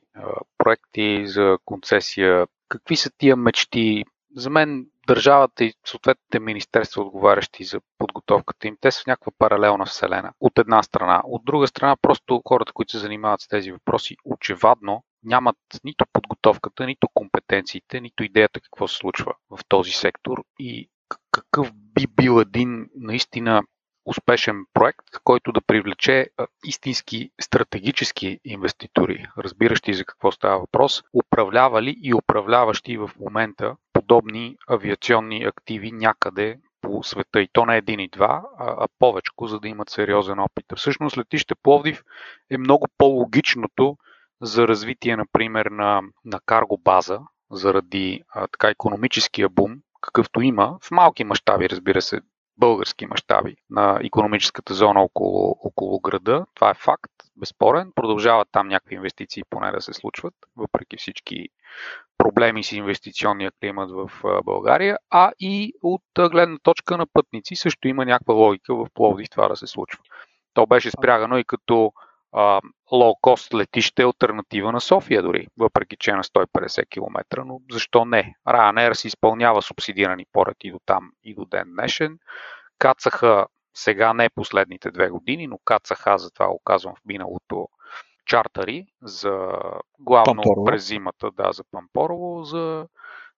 проекти 0.69 1.27
за 1.27 1.59
концесия, 1.65 2.47
какви 2.69 2.97
са 2.97 3.11
тия 3.19 3.37
мечти. 3.37 4.05
За 4.37 4.51
мен 4.51 4.87
държавата 5.07 5.65
и 5.65 5.73
съответните 5.85 6.41
министерства, 6.41 7.03
отговарящи 7.03 7.65
за 7.65 7.81
подготовката 7.99 8.69
им, 8.69 8.77
те 8.81 8.91
са 8.91 9.03
в 9.03 9.07
някаква 9.07 9.33
паралелна 9.39 9.85
вселена. 9.85 10.33
От 10.41 10.59
една 10.59 10.83
страна. 10.83 11.23
От 11.25 11.45
друга 11.45 11.67
страна, 11.67 11.97
просто 12.03 12.43
хората, 12.49 12.73
които 12.73 12.93
се 12.93 12.99
занимават 12.99 13.41
с 13.41 13.49
тези 13.49 13.73
въпроси, 13.73 14.17
очевадно 14.25 15.05
нямат 15.23 15.57
нито 15.85 16.05
подготовката, 16.13 16.87
нито 16.87 17.09
компетенциите, 17.15 18.01
нито 18.01 18.25
идеята 18.25 18.61
какво 18.61 18.89
се 18.89 18.97
случва 18.97 19.35
в 19.51 19.59
този 19.69 19.93
сектор 19.93 20.45
и 20.59 20.89
какъв 21.31 21.73
би 21.75 22.07
бил 22.07 22.41
един 22.41 22.87
наистина 22.97 23.63
успешен 24.09 24.65
проект, 24.75 25.07
който 25.25 25.53
да 25.53 25.61
привлече 25.61 26.27
истински 26.65 27.31
стратегически 27.41 28.41
инвеститори, 28.45 29.27
разбиращи 29.39 29.95
за 29.95 30.05
какво 30.05 30.33
става 30.33 30.59
въпрос, 30.59 31.03
управлявали 31.13 31.97
и 32.03 32.15
управляващи 32.15 32.97
в 32.97 33.11
момента 33.21 33.77
подобни 33.93 34.57
авиационни 34.71 35.45
активи 35.45 35.93
някъде 35.93 36.59
по 36.81 37.03
света. 37.03 37.41
И 37.41 37.49
то 37.53 37.67
не 37.67 37.77
един 37.77 38.01
и 38.01 38.09
два, 38.09 38.43
а, 38.59 38.75
а 38.79 38.87
повече, 38.99 39.31
за 39.43 39.61
да 39.61 39.69
имат 39.69 39.91
сериозен 39.91 40.39
опит. 40.39 40.65
Всъщност 40.77 41.19
летище 41.19 41.55
Пловдив 41.55 42.03
е 42.51 42.59
много 42.59 42.87
по-логичното 42.99 43.97
за 44.41 44.69
развитие, 44.69 45.17
например, 45.17 45.67
на, 45.67 46.03
на 46.25 46.41
карго 46.47 46.79
база, 46.79 47.21
заради 47.51 48.23
а, 48.29 48.47
така 48.47 48.69
економическия 48.69 49.49
бум, 49.49 49.77
какъвто 50.01 50.41
има, 50.41 50.79
в 50.83 50.91
малки 50.91 51.25
мащаби, 51.25 51.71
разбира 51.71 52.03
се, 52.03 52.21
български 52.59 53.07
мащаби 53.07 53.57
на 53.71 54.01
економическата 54.05 54.75
зона 54.75 55.03
около, 55.03 55.57
около 55.65 56.01
града. 56.01 56.47
Това 56.55 56.71
е 56.71 56.75
факт, 56.75 57.13
безспорен. 57.37 57.93
Продължават 57.95 58.49
там 58.53 58.69
някакви 58.69 58.95
инвестиции 58.95 59.43
поне 59.51 59.71
да 59.71 59.81
се 59.81 59.93
случват, 59.93 60.35
въпреки 60.57 60.97
всички 60.97 61.49
проблеми 62.19 62.65
с 62.65 62.73
инвестиционния 62.73 63.53
климат 63.61 63.91
в 63.91 64.11
България, 64.45 64.99
а 65.11 65.33
и 65.41 65.73
от 65.83 66.31
гледна 66.31 66.59
точка 66.63 66.97
на 66.97 67.07
пътници 67.07 67.57
също 67.57 67.89
има 67.89 68.05
някаква 68.05 68.35
логика 68.35 68.75
в 68.75 68.87
Пловдив 68.95 69.31
това 69.31 69.49
да 69.49 69.57
се 69.57 69.67
случва. 69.67 70.01
То 70.55 70.67
беше 70.67 70.91
спрягано 70.91 71.39
и 71.39 71.45
като 71.45 71.93
лоукост 72.93 73.55
летище 73.55 74.03
е 74.03 74.05
альтернатива 74.05 74.73
на 74.73 74.81
София 74.81 75.23
дори, 75.23 75.47
въпреки 75.59 75.97
че 75.97 76.11
е 76.11 76.15
на 76.15 76.25
150 76.25 76.89
км, 76.89 77.45
но 77.45 77.61
защо 77.71 78.05
не? 78.05 78.35
Ryanair 78.49 78.93
си 78.93 79.07
изпълнява 79.07 79.63
субсидирани 79.63 80.27
полети 80.33 80.71
до 80.71 80.79
там 80.87 81.11
и 81.25 81.35
до 81.35 81.45
ден 81.45 81.65
днешен. 81.67 82.19
Кацаха 82.79 83.47
сега 83.75 84.13
не 84.13 84.31
последните 84.31 84.91
две 84.91 85.09
години, 85.09 85.47
но 85.47 85.59
кацаха, 85.65 86.19
затова 86.19 86.49
го 86.49 86.61
казвам 86.65 86.95
в 86.95 87.05
миналото, 87.07 87.69
чартари 88.27 88.87
за 89.03 89.49
главно 89.99 90.43
Пампорово. 90.43 90.65
през 90.65 90.87
зимата, 90.87 91.31
да, 91.31 91.53
за 91.53 91.65
Пампорово, 91.71 92.45
за 92.45 92.87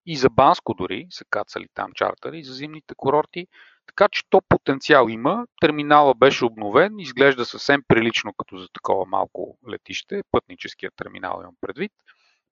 и 0.05 0.17
за 0.17 0.29
Банско 0.29 0.73
дори 0.73 1.07
са 1.09 1.25
кацали 1.29 1.65
там 1.73 1.91
чартари 1.95 2.43
за 2.43 2.53
зимните 2.53 2.93
курорти. 2.97 3.47
Така 3.87 4.07
че 4.11 4.21
то 4.29 4.41
потенциал 4.49 5.07
има. 5.09 5.45
Терминала 5.61 6.15
беше 6.15 6.45
обновен, 6.45 6.99
изглежда 6.99 7.45
съвсем 7.45 7.81
прилично 7.87 8.33
като 8.37 8.57
за 8.57 8.67
такова 8.73 9.05
малко 9.05 9.57
летище, 9.69 10.21
пътническия 10.31 10.91
терминал 10.95 11.39
имам 11.41 11.55
предвид. 11.61 11.91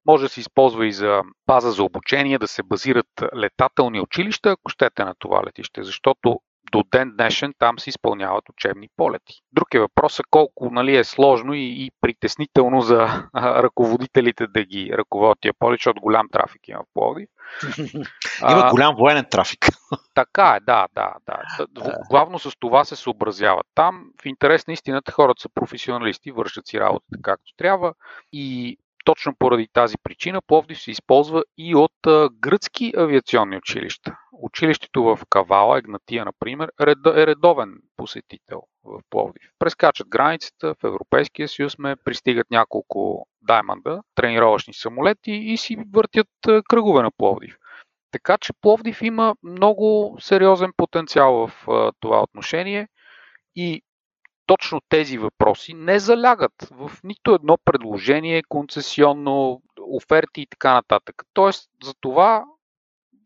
Може 0.06 0.24
да 0.24 0.30
се 0.30 0.40
използва 0.40 0.88
и 0.88 0.92
за 0.92 1.22
база 1.48 1.72
за 1.72 1.84
обучение, 1.84 2.40
да 2.40 2.48
се 2.48 2.64
базират 2.64 3.08
летателни 3.36 4.02
училища, 4.02 4.50
ако 4.50 4.70
щете 4.70 5.04
на 5.04 5.16
това 5.20 5.44
летище, 5.46 5.84
защото 5.84 6.40
до 6.72 6.84
ден 6.92 7.12
днешен 7.18 7.54
там 7.60 7.80
се 7.80 7.90
изпълняват 7.90 8.50
учебни 8.50 8.88
полети. 8.98 9.34
Друг 9.54 9.74
е 9.74 9.80
въпросът 9.80 10.26
колко 10.30 10.70
нали, 10.72 10.98
е 10.98 11.04
сложно 11.04 11.54
и, 11.54 11.66
и 11.86 11.92
притеснително 12.02 12.82
за 12.82 13.30
а, 13.34 13.64
ръководителите 13.64 14.48
да 14.48 14.64
ги 14.64 14.92
ръководят 14.98 15.38
тия 15.42 15.54
полети, 15.60 15.80
защото 15.80 16.02
голям 16.02 16.30
трафик 16.32 16.68
има 16.68 16.80
в 16.80 16.94
Пловдив. 16.94 17.30
Има 18.52 18.70
голям 18.72 18.96
военен 18.96 19.26
трафик. 19.32 19.68
Така 20.14 20.56
е, 20.56 20.60
да, 20.60 20.88
да, 20.96 21.14
да. 21.26 21.42
Главно 22.10 22.40
с 22.40 22.52
това 22.60 22.86
се 22.86 22.96
съобразяват. 22.96 23.66
Там 23.76 24.06
в 24.22 24.26
интерес 24.26 24.68
на 24.68 24.74
истината 24.74 25.12
хората 25.12 25.42
са 25.42 25.50
професионалисти, 25.50 26.32
вършат 26.32 26.68
си 26.68 26.80
работата 26.80 27.18
както 27.22 27.52
трябва 27.58 27.94
и 28.34 28.78
точно 29.10 29.36
поради 29.40 29.68
тази 29.74 29.96
причина 30.04 30.42
Пловдив 30.42 30.82
се 30.82 30.92
използва 30.92 31.44
и 31.58 31.76
от 31.76 31.92
гръцки 32.32 32.94
авиационни 32.98 33.58
училища. 33.58 34.18
Училището 34.42 35.04
в 35.04 35.20
Кавала, 35.30 35.78
Егнатия, 35.78 36.26
например, 36.26 36.72
е 36.80 37.28
редовен 37.28 37.76
посетител 37.98 38.62
в 38.84 39.02
Пловдив. 39.10 39.52
Прескачат 39.60 40.08
границата, 40.10 40.76
в 40.76 40.84
Европейския 40.84 41.48
съюз 41.48 41.78
ме 41.78 41.96
пристигат 41.96 42.52
няколко 42.52 43.28
дайманда, 43.42 44.02
тренировъчни 44.16 44.74
самолети 44.74 45.32
и 45.32 45.58
си 45.58 45.78
въртят 45.94 46.28
кръгове 46.70 47.04
на 47.04 47.12
Пловдив. 47.12 47.58
Така 48.12 48.38
че 48.38 48.54
Пловдив 48.62 49.02
има 49.02 49.36
много 49.44 50.18
сериозен 50.20 50.72
потенциал 50.78 51.48
в 51.48 51.68
това 52.00 52.22
отношение 52.24 52.88
и 53.56 53.82
точно 54.50 54.82
тези 54.90 55.18
въпроси 55.18 55.74
не 55.74 56.00
залягат 56.00 56.54
в 56.72 56.92
нито 57.04 57.34
едно 57.34 57.58
предложение, 57.66 58.44
концесионно, 58.50 59.62
оферти 59.82 60.42
и 60.42 60.48
така 60.48 60.74
нататък. 60.74 61.16
Тоест, 61.34 61.70
за 61.84 61.94
това 62.02 62.46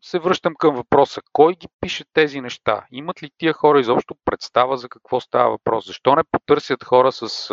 се 0.02 0.18
връщам 0.18 0.54
към 0.54 0.74
въпроса. 0.74 1.20
Кой 1.32 1.54
ги 1.54 1.68
пише 1.80 2.04
тези 2.12 2.40
неща? 2.40 2.86
Имат 2.92 3.22
ли 3.22 3.30
тия 3.38 3.52
хора 3.52 3.80
изобщо 3.80 4.14
представа 4.24 4.76
за 4.76 4.88
какво 4.88 5.20
става 5.20 5.50
въпрос? 5.50 5.86
Защо 5.86 6.16
не 6.16 6.22
потърсят 6.32 6.84
хора 6.84 7.12
с 7.12 7.50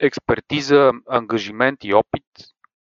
експертиза, 0.00 0.92
ангажимент 1.08 1.84
и 1.84 1.94
опит, 1.94 2.24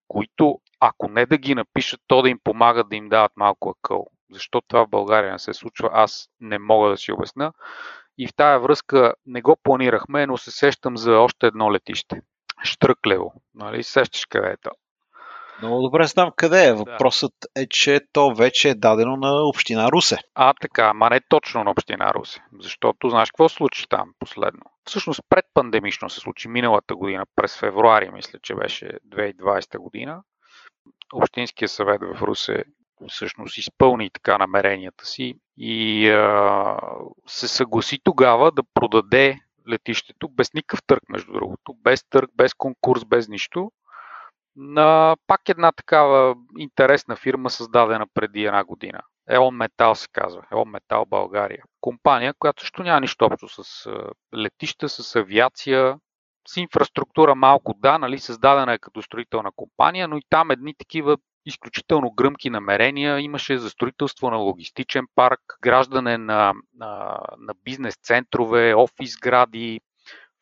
които, 0.09 0.61
ако 0.81 1.09
не 1.09 1.27
да 1.27 1.39
ги 1.39 1.55
напишат, 1.55 2.01
то 2.07 2.23
да 2.23 2.29
им 2.29 2.39
помагат 2.45 2.89
да 2.89 2.97
им 2.97 3.09
дават 3.09 3.33
малко 3.37 3.71
акъл. 3.71 4.07
Защо 4.33 4.61
това 4.69 4.87
в 4.87 4.91
България 4.91 5.33
не 5.33 5.39
се 5.39 5.55
случва, 5.55 5.91
аз 5.93 6.29
не 6.41 6.59
мога 6.59 6.91
да 6.91 6.97
си 6.97 7.13
обясна. 7.13 7.53
И 8.19 8.27
в 8.27 8.35
тая 8.37 8.61
връзка 8.61 9.15
не 9.27 9.43
го 9.43 9.57
планирахме, 9.63 10.27
но 10.27 10.37
се 10.37 10.51
сещам 10.51 10.97
за 10.97 11.19
още 11.19 11.47
едно 11.47 11.73
летище. 11.73 12.21
Штръклево. 12.65 13.33
Нали? 13.55 13.83
Сещаш 13.83 14.27
къде 14.27 14.49
е 14.49 14.57
то? 14.57 14.71
Много 15.63 15.83
добре 15.83 16.07
знам 16.07 16.31
къде 16.37 16.67
е. 16.67 16.75
Въпросът 16.75 17.33
е, 17.57 17.67
че 17.67 18.01
то 18.13 18.35
вече 18.35 18.69
е 18.69 18.75
дадено 18.75 19.17
на 19.17 19.49
Община 19.49 19.93
Русе. 19.93 20.19
А, 20.35 20.55
така, 20.61 20.85
ама 20.85 21.11
не 21.11 21.21
точно 21.29 21.65
на 21.65 21.71
Община 21.71 22.15
Русе. 22.15 22.45
Защото 22.61 23.09
знаеш 23.09 23.31
какво 23.31 23.49
случи 23.49 23.89
там 23.89 24.13
последно? 24.19 24.63
Всъщност 24.85 25.21
предпандемично 25.29 26.11
се 26.11 26.21
случи 26.21 26.49
миналата 26.49 26.97
година, 26.97 27.25
през 27.37 27.59
февруари, 27.59 28.11
мисля, 28.11 28.39
че 28.43 28.55
беше 28.55 28.87
2020 29.09 29.79
година. 29.79 30.23
Общинския 31.13 31.69
съвет 31.69 32.01
в 32.03 32.23
Русе 32.23 32.65
всъщност 33.09 33.59
изпълни 33.59 34.11
така 34.11 34.39
намеренията 34.39 35.05
си 35.07 35.35
и 35.57 36.09
а, 36.11 36.77
се 37.27 37.49
съгласи 37.49 37.99
тогава 38.05 38.53
да 38.53 38.63
продаде 38.75 39.39
летището 39.69 40.29
без 40.29 40.55
никакъв 40.55 40.83
търг, 40.87 41.03
между 41.09 41.33
другото, 41.33 41.75
без 41.75 42.05
търг, 42.05 42.31
без 42.37 42.55
конкурс, 42.55 43.05
без 43.05 43.29
нищо, 43.29 43.71
на 44.57 45.17
пак 45.27 45.49
една 45.49 45.73
такава 45.73 46.35
интересна 46.59 47.17
фирма, 47.17 47.51
създадена 47.51 48.07
преди 48.15 48.45
една 48.45 48.65
година. 48.65 49.01
Еон 49.31 49.57
Метал 49.57 49.95
се 49.95 50.09
казва. 50.13 50.43
Еон 50.53 50.69
Метал 50.69 51.07
България. 51.07 51.65
Компания, 51.81 52.35
която 52.39 52.63
също 52.63 52.83
няма 52.83 53.01
нищо 53.01 53.25
общо 53.25 53.49
с 53.49 53.89
летища, 54.35 54.89
с 54.89 55.17
авиация, 55.17 55.99
с 56.49 56.57
инфраструктура 56.57 57.35
малко 57.35 57.75
да, 57.75 57.99
нали, 57.99 58.19
създадена 58.19 58.73
е 58.73 58.79
като 58.79 59.03
строителна 59.03 59.51
компания, 59.57 60.09
но 60.09 60.17
и 60.17 60.23
там 60.31 60.51
едни 60.51 60.75
такива 60.75 61.17
изключително 61.47 62.11
гръмки 62.11 62.51
намерения. 62.51 63.21
Имаше 63.21 63.59
за 63.59 63.71
строителство 63.71 64.31
на 64.31 64.37
логистичен 64.37 65.07
парк, 65.15 65.41
граждане 65.63 66.19
на, 66.19 66.53
на, 66.75 67.21
на 67.39 67.55
бизнес 67.65 67.97
центрове, 68.03 68.75
офис 68.75 69.17
гради, 69.17 69.81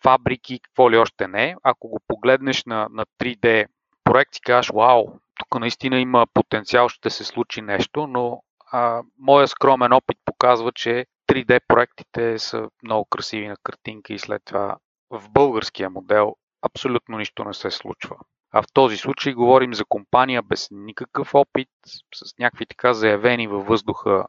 фабрики, 0.02 0.60
какво 0.60 0.90
ли 0.90 0.98
още 0.98 1.28
не. 1.28 1.56
Ако 1.62 1.88
го 1.88 2.00
погледнеш 2.08 2.64
на, 2.64 2.88
на 2.90 3.06
3D 3.18 3.66
проект 4.04 4.34
си 4.34 4.40
кажеш, 4.40 4.70
вау, 4.74 5.06
тук 5.38 5.60
наистина 5.60 5.98
има 5.98 6.26
потенциал, 6.34 6.88
ще 6.88 7.10
се 7.10 7.24
случи 7.24 7.62
нещо, 7.62 8.06
но 8.06 8.42
а, 8.72 9.02
моя 9.18 9.48
скромен 9.48 9.92
опит 9.92 10.18
показва, 10.24 10.72
че 10.72 11.06
3D 11.28 11.60
проектите 11.68 12.38
са 12.38 12.68
много 12.82 13.04
красиви 13.04 13.48
на 13.48 13.56
картинка 13.62 14.12
и 14.12 14.18
след 14.18 14.42
това 14.44 14.76
в 15.10 15.30
българския 15.30 15.90
модел 15.90 16.36
абсолютно 16.62 17.18
нищо 17.18 17.44
не 17.44 17.54
се 17.54 17.70
случва. 17.70 18.16
А 18.52 18.62
в 18.62 18.66
този 18.72 18.96
случай 18.96 19.32
говорим 19.32 19.74
за 19.74 19.84
компания 19.84 20.42
без 20.42 20.68
никакъв 20.70 21.34
опит, 21.34 21.68
с 22.14 22.38
някакви 22.38 22.66
така 22.66 22.92
заявени 22.92 23.46
във 23.46 23.66
въздуха 23.66 24.24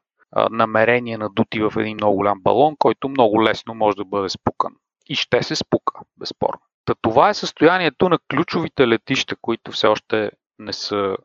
намерения 0.52 1.18
надути 1.18 1.60
в 1.60 1.74
един 1.78 1.96
много 1.96 2.16
голям 2.16 2.42
балон, 2.42 2.76
който 2.80 3.10
много 3.10 3.44
лесно 3.44 3.74
може 3.74 3.98
да 3.98 4.06
бъде 4.06 4.30
спукан. 4.30 4.74
И 5.08 5.16
ще 5.16 5.44
се 5.44 5.56
спука, 5.56 6.02
безспорно. 6.18 6.62
Та 6.86 6.94
това 7.02 7.30
е 7.30 7.34
състоянието 7.34 8.10
на 8.10 8.20
ключовите 8.30 8.88
летища, 8.88 9.36
които 9.42 9.72
все 9.72 9.88
още 9.88 10.32
не 10.60 10.74
са 10.74 11.16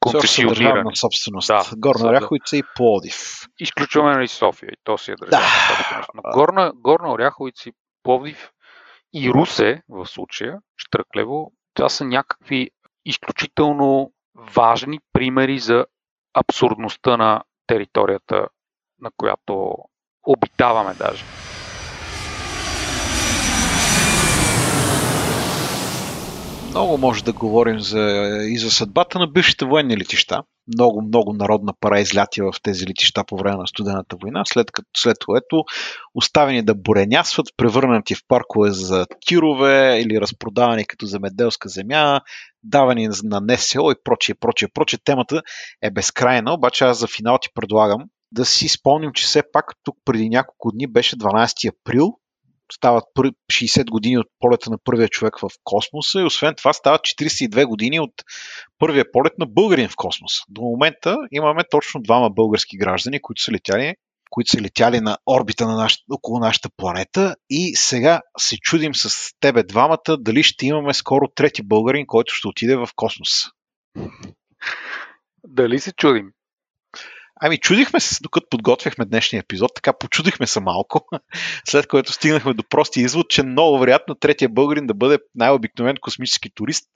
концесионирани. 0.00 0.82
на 0.82 0.96
собственост. 0.96 1.48
Да, 1.48 1.62
Горна 1.76 2.08
Оряховица 2.08 2.56
и 2.56 2.62
Плодив. 2.76 3.16
Изключваме 3.58 4.12
нали 4.12 4.28
София 4.28 4.68
и 4.72 4.76
то 4.84 4.98
си 4.98 5.10
е 5.10 5.14
държавна 5.20 5.46
да. 5.46 5.74
собственост. 5.76 6.10
Но 6.14 6.22
Горна, 6.34 6.72
Горна 6.74 7.12
Оряховица 7.12 7.68
и 7.68 7.72
Плодив 8.02 8.50
и 9.14 9.30
Русе 9.30 9.82
в 9.88 10.06
случая, 10.06 10.58
Штръклево, 10.76 11.52
това 11.74 11.88
са 11.88 12.04
някакви 12.04 12.70
изключително 13.04 14.12
важни 14.34 15.00
примери 15.12 15.58
за 15.58 15.86
абсурдността 16.34 17.16
на 17.16 17.42
територията, 17.66 18.48
на 19.00 19.10
която 19.16 19.74
обитаваме 20.26 20.94
даже. 20.94 21.24
Много 26.70 26.98
може 26.98 27.24
да 27.24 27.32
говорим 27.32 27.80
за, 27.80 28.00
и 28.48 28.58
за 28.58 28.70
съдбата 28.70 29.18
на 29.18 29.26
бившите 29.26 29.64
военни 29.64 29.96
летища. 29.96 30.42
Много, 30.68 31.02
много 31.02 31.32
народна 31.32 31.72
пара 31.80 32.00
изляти 32.00 32.42
в 32.42 32.52
тези 32.62 32.86
летища 32.86 33.24
по 33.24 33.36
време 33.36 33.56
на 33.56 33.66
студената 33.66 34.16
война, 34.22 34.42
след, 34.44 34.70
като, 34.70 34.88
след 34.96 35.16
което 35.24 35.64
оставени 36.14 36.62
да 36.64 36.74
буренясват, 36.74 37.46
превърнати 37.56 38.14
в 38.14 38.20
паркове 38.28 38.70
за 38.70 39.06
тирове 39.26 40.00
или 40.00 40.20
разпродавани 40.20 40.86
като 40.86 41.06
земеделска 41.06 41.68
земя, 41.68 42.20
давани 42.62 43.08
на 43.22 43.40
НСО 43.40 43.90
и 43.90 43.94
прочие, 44.04 44.34
прочие, 44.34 44.68
прочие. 44.74 44.98
Темата 45.04 45.42
е 45.82 45.90
безкрайна, 45.90 46.54
обаче 46.54 46.84
аз 46.84 46.98
за 46.98 47.06
финал 47.06 47.38
ти 47.42 47.48
предлагам 47.54 48.04
да 48.32 48.44
си 48.44 48.68
спомним, 48.68 49.10
че 49.14 49.26
все 49.26 49.42
пак 49.52 49.64
тук 49.84 49.96
преди 50.04 50.28
няколко 50.28 50.72
дни 50.72 50.86
беше 50.86 51.16
12 51.16 51.68
април 51.68 52.18
стават 52.74 53.04
60 53.52 53.90
години 53.90 54.18
от 54.18 54.26
полета 54.38 54.70
на 54.70 54.78
първия 54.84 55.08
човек 55.08 55.38
в 55.38 55.50
космоса 55.64 56.20
и 56.20 56.24
освен 56.24 56.54
това 56.54 56.72
стават 56.72 57.00
42 57.00 57.64
години 57.64 58.00
от 58.00 58.12
първия 58.78 59.12
полет 59.12 59.32
на 59.38 59.46
българин 59.46 59.88
в 59.88 59.96
космоса. 59.96 60.42
До 60.48 60.62
момента 60.62 61.16
имаме 61.32 61.62
точно 61.70 62.02
двама 62.02 62.30
български 62.30 62.76
граждани, 62.76 63.22
които 63.22 63.42
са 63.42 63.52
летяли 63.52 63.94
които 64.32 64.50
са 64.50 64.60
летяли 64.60 65.00
на 65.00 65.18
орбита 65.26 65.66
на 65.66 65.76
наш, 65.76 65.98
около 66.10 66.38
нашата 66.38 66.68
планета 66.76 67.36
и 67.50 67.76
сега 67.76 68.20
се 68.38 68.56
чудим 68.56 68.94
с 68.94 69.30
тебе 69.40 69.62
двамата 69.62 70.16
дали 70.18 70.42
ще 70.42 70.66
имаме 70.66 70.94
скоро 70.94 71.28
трети 71.34 71.62
българин, 71.62 72.06
който 72.06 72.34
ще 72.34 72.48
отиде 72.48 72.76
в 72.76 72.88
космоса. 72.96 73.50
Дали 75.46 75.78
се 75.78 75.92
чудим? 75.92 76.30
Ами, 77.44 77.58
чудихме 77.58 78.00
се, 78.00 78.18
докато 78.22 78.46
подготвяхме 78.50 79.04
днешния 79.04 79.40
епизод, 79.40 79.70
така 79.74 79.92
почудихме 79.92 80.46
се 80.46 80.60
малко, 80.60 81.06
след 81.68 81.86
което 81.86 82.12
стигнахме 82.12 82.54
до 82.54 82.62
прости 82.70 83.00
извод, 83.00 83.30
че 83.30 83.42
много 83.42 83.78
вероятно 83.78 84.14
третия 84.14 84.48
българин 84.48 84.86
да 84.86 84.94
бъде 84.94 85.18
най-обикновен 85.34 85.96
космически 86.00 86.50
турист, 86.54 86.88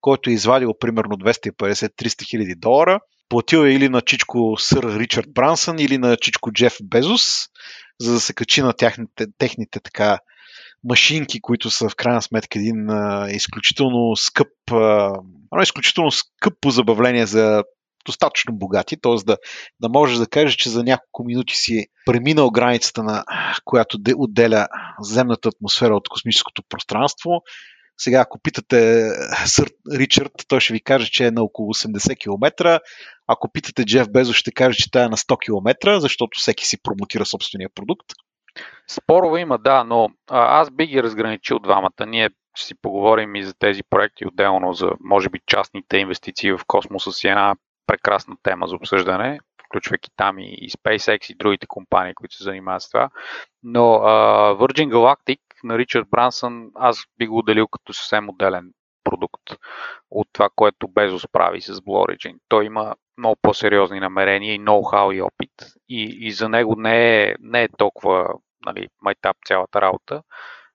който 0.00 0.30
е 0.30 0.32
извадил 0.32 0.74
примерно 0.80 1.16
250-300 1.16 2.28
хиляди 2.28 2.54
долара, 2.54 3.00
платил 3.28 3.58
е 3.58 3.72
или 3.72 3.88
на 3.88 4.00
чичко 4.00 4.56
сър 4.58 4.98
Ричард 4.98 5.32
Брансън, 5.34 5.78
или 5.78 5.98
на 5.98 6.16
чичко 6.16 6.52
Джеф 6.52 6.76
Безос, 6.82 7.46
за 8.00 8.12
да 8.12 8.20
се 8.20 8.34
качи 8.34 8.62
на 8.62 8.72
тяхните, 8.72 9.26
техните 9.38 9.80
така 9.80 10.18
машинки, 10.84 11.40
които 11.40 11.70
са 11.70 11.88
в 11.88 11.96
крайна 11.96 12.22
сметка 12.22 12.58
един 12.58 12.90
а, 12.90 13.28
изключително 13.30 14.16
скъп, 14.16 14.72
а, 14.72 15.12
изключително 15.62 16.10
скъп 16.10 16.54
по 16.60 16.70
забавление 16.70 17.26
за 17.26 17.64
достатъчно 18.06 18.58
богати, 18.58 18.96
т.е. 19.02 19.24
Да, 19.24 19.36
да 19.80 19.88
можеш 19.88 20.18
да 20.18 20.26
кажеш, 20.26 20.54
че 20.54 20.70
за 20.70 20.84
няколко 20.84 21.24
минути 21.24 21.56
си 21.56 21.86
преминал 22.06 22.50
границата, 22.50 23.02
на 23.02 23.24
която 23.64 23.98
отделя 24.16 24.68
земната 25.00 25.48
атмосфера 25.48 25.96
от 25.96 26.08
космическото 26.08 26.62
пространство. 26.68 27.30
Сега, 27.98 28.20
ако 28.20 28.38
питате 28.38 29.08
сър 29.46 29.68
Ричард, 29.92 30.32
той 30.48 30.60
ще 30.60 30.72
ви 30.72 30.80
каже, 30.80 31.10
че 31.10 31.26
е 31.26 31.30
на 31.30 31.42
около 31.42 31.74
80 31.74 32.18
км. 32.18 32.80
Ако 33.26 33.52
питате 33.52 33.84
Джеф 33.84 34.10
Безо, 34.10 34.32
ще 34.32 34.52
каже, 34.52 34.76
че 34.78 34.90
тя 34.90 35.04
е 35.04 35.08
на 35.08 35.16
100 35.16 35.38
км, 35.38 36.00
защото 36.00 36.38
всеки 36.38 36.66
си 36.66 36.82
промотира 36.82 37.26
собствения 37.26 37.68
продукт. 37.74 38.06
Спорове 38.90 39.40
има, 39.40 39.58
да, 39.58 39.84
но 39.84 40.08
аз 40.30 40.70
би 40.70 40.86
ги 40.86 41.02
разграничил 41.02 41.58
двамата. 41.58 42.06
Ние 42.06 42.30
ще 42.54 42.66
си 42.66 42.74
поговорим 42.82 43.34
и 43.34 43.44
за 43.44 43.54
тези 43.58 43.82
проекти 43.90 44.26
отделно, 44.26 44.72
за 44.72 44.90
може 45.00 45.28
би 45.28 45.40
частните 45.46 45.96
инвестиции 45.96 46.52
в 46.52 46.60
космоса 46.66 47.12
си 47.12 47.28
една 47.28 47.54
прекрасна 47.86 48.36
тема 48.42 48.66
за 48.66 48.76
обсъждане, 48.76 49.40
включвайки 49.66 50.10
там 50.16 50.38
и, 50.38 50.70
SpaceX 50.70 51.32
и 51.32 51.36
другите 51.36 51.66
компании, 51.66 52.14
които 52.14 52.34
се 52.34 52.44
занимават 52.44 52.82
с 52.82 52.90
това. 52.90 53.10
Но 53.62 53.80
uh, 53.80 54.56
Virgin 54.56 54.88
Galactic 54.92 55.40
на 55.64 55.78
Ричард 55.78 56.08
Брансън 56.10 56.70
аз 56.74 57.04
би 57.18 57.26
го 57.26 57.38
отделил 57.38 57.68
като 57.68 57.92
съвсем 57.92 58.28
отделен 58.28 58.72
продукт 59.04 59.42
от 60.10 60.28
това, 60.32 60.48
което 60.56 60.88
Безос 60.88 61.26
прави 61.32 61.60
с 61.60 61.74
Blue 61.74 62.06
Origin. 62.06 62.36
Той 62.48 62.64
има 62.64 62.94
много 63.18 63.36
по-сериозни 63.42 64.00
намерения 64.00 64.54
и 64.54 64.60
ноу-хау 64.60 65.14
и 65.14 65.22
опит 65.22 65.50
и, 65.88 66.18
и 66.20 66.32
за 66.32 66.48
него 66.48 66.74
не 66.76 67.22
е, 67.22 67.34
не 67.40 67.62
е 67.62 67.68
толкова 67.78 68.34
нали, 68.66 68.88
майтап 69.02 69.36
цялата 69.46 69.80
работа, 69.80 70.22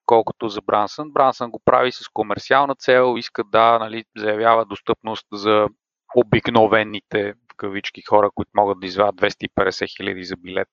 колкото 0.06 0.48
за 0.48 0.62
Брансън. 0.62 1.12
Брансън 1.12 1.52
го 1.52 1.62
прави 1.66 1.92
с 1.92 2.10
комерциална 2.14 2.76
цел, 2.76 3.16
иска 3.18 3.44
да 3.44 3.80
нали, 3.80 4.04
заявява 4.18 4.66
достъпност 4.66 5.28
за 5.34 5.68
обикновените 6.16 7.34
в 7.34 7.56
кавички 7.58 8.02
хора, 8.02 8.30
които 8.36 8.52
могат 8.54 8.80
да 8.80 8.88
извадят 8.88 9.16
250 9.16 9.98
хиляди 9.98 10.24
за 10.24 10.36
билет 10.38 10.70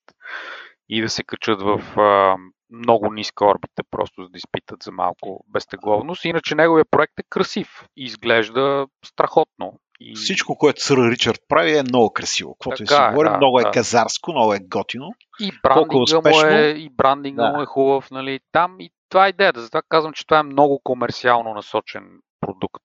и 0.88 1.02
да 1.02 1.08
се 1.08 1.22
качат 1.22 1.62
в 1.62 2.00
а, 2.00 2.36
много 2.70 3.12
ниска 3.12 3.46
орбита, 3.46 3.82
просто 3.90 4.22
за 4.22 4.28
да 4.28 4.36
изпитат 4.36 4.82
за 4.82 4.92
малко 4.92 5.44
безтегловност. 5.48 6.24
Иначе 6.24 6.54
неговия 6.54 6.84
проект 6.90 7.18
е 7.18 7.22
красив 7.30 7.84
и 7.96 8.04
изглежда 8.04 8.86
страхотно. 9.04 9.80
И... 10.00 10.14
Всичко, 10.14 10.56
което 10.58 10.82
сър 10.82 11.10
Ричард 11.10 11.40
прави 11.48 11.78
е 11.78 11.82
много 11.82 12.12
красиво. 12.12 12.54
Каквото 12.54 12.76
така 12.76 12.94
си 12.94 13.02
е, 13.02 13.10
говорим, 13.10 13.32
да, 13.32 13.36
много 13.36 13.60
е 13.60 13.62
да. 13.62 13.70
казарско, 13.70 14.32
много 14.32 14.54
е 14.54 14.58
готино. 14.60 15.14
И 15.40 15.52
брандинга, 15.62 15.96
е 15.96 16.00
успешно... 16.00 16.48
му, 16.48 16.54
е, 16.54 16.68
и 16.68 16.90
брандинга 16.90 17.46
да. 17.46 17.52
му 17.52 17.62
е 17.62 17.66
хубав. 17.66 18.10
Нали. 18.10 18.40
Там 18.52 18.76
и 18.80 18.90
това 19.08 19.26
е 19.26 19.28
идеята. 19.28 19.60
Затова 19.60 19.82
казвам, 19.88 20.12
че 20.12 20.26
това 20.26 20.38
е 20.38 20.42
много 20.42 20.80
комерциално 20.84 21.54
насочен 21.54 22.20
продукт. 22.40 22.82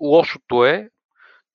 Лошото 0.00 0.64
е, 0.64 0.88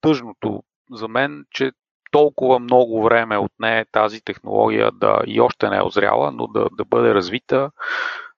тъжното 0.04 0.62
за 0.90 1.08
мен, 1.08 1.44
че 1.50 1.72
толкова 2.10 2.58
много 2.58 3.02
време 3.02 3.38
отне 3.38 3.84
тази 3.92 4.20
технология 4.20 4.90
да 4.92 5.22
и 5.26 5.40
още 5.40 5.68
не 5.68 5.76
е 5.76 5.82
озряла, 5.82 6.32
но 6.32 6.46
да, 6.46 6.68
да 6.72 6.84
бъде 6.84 7.14
развита 7.14 7.70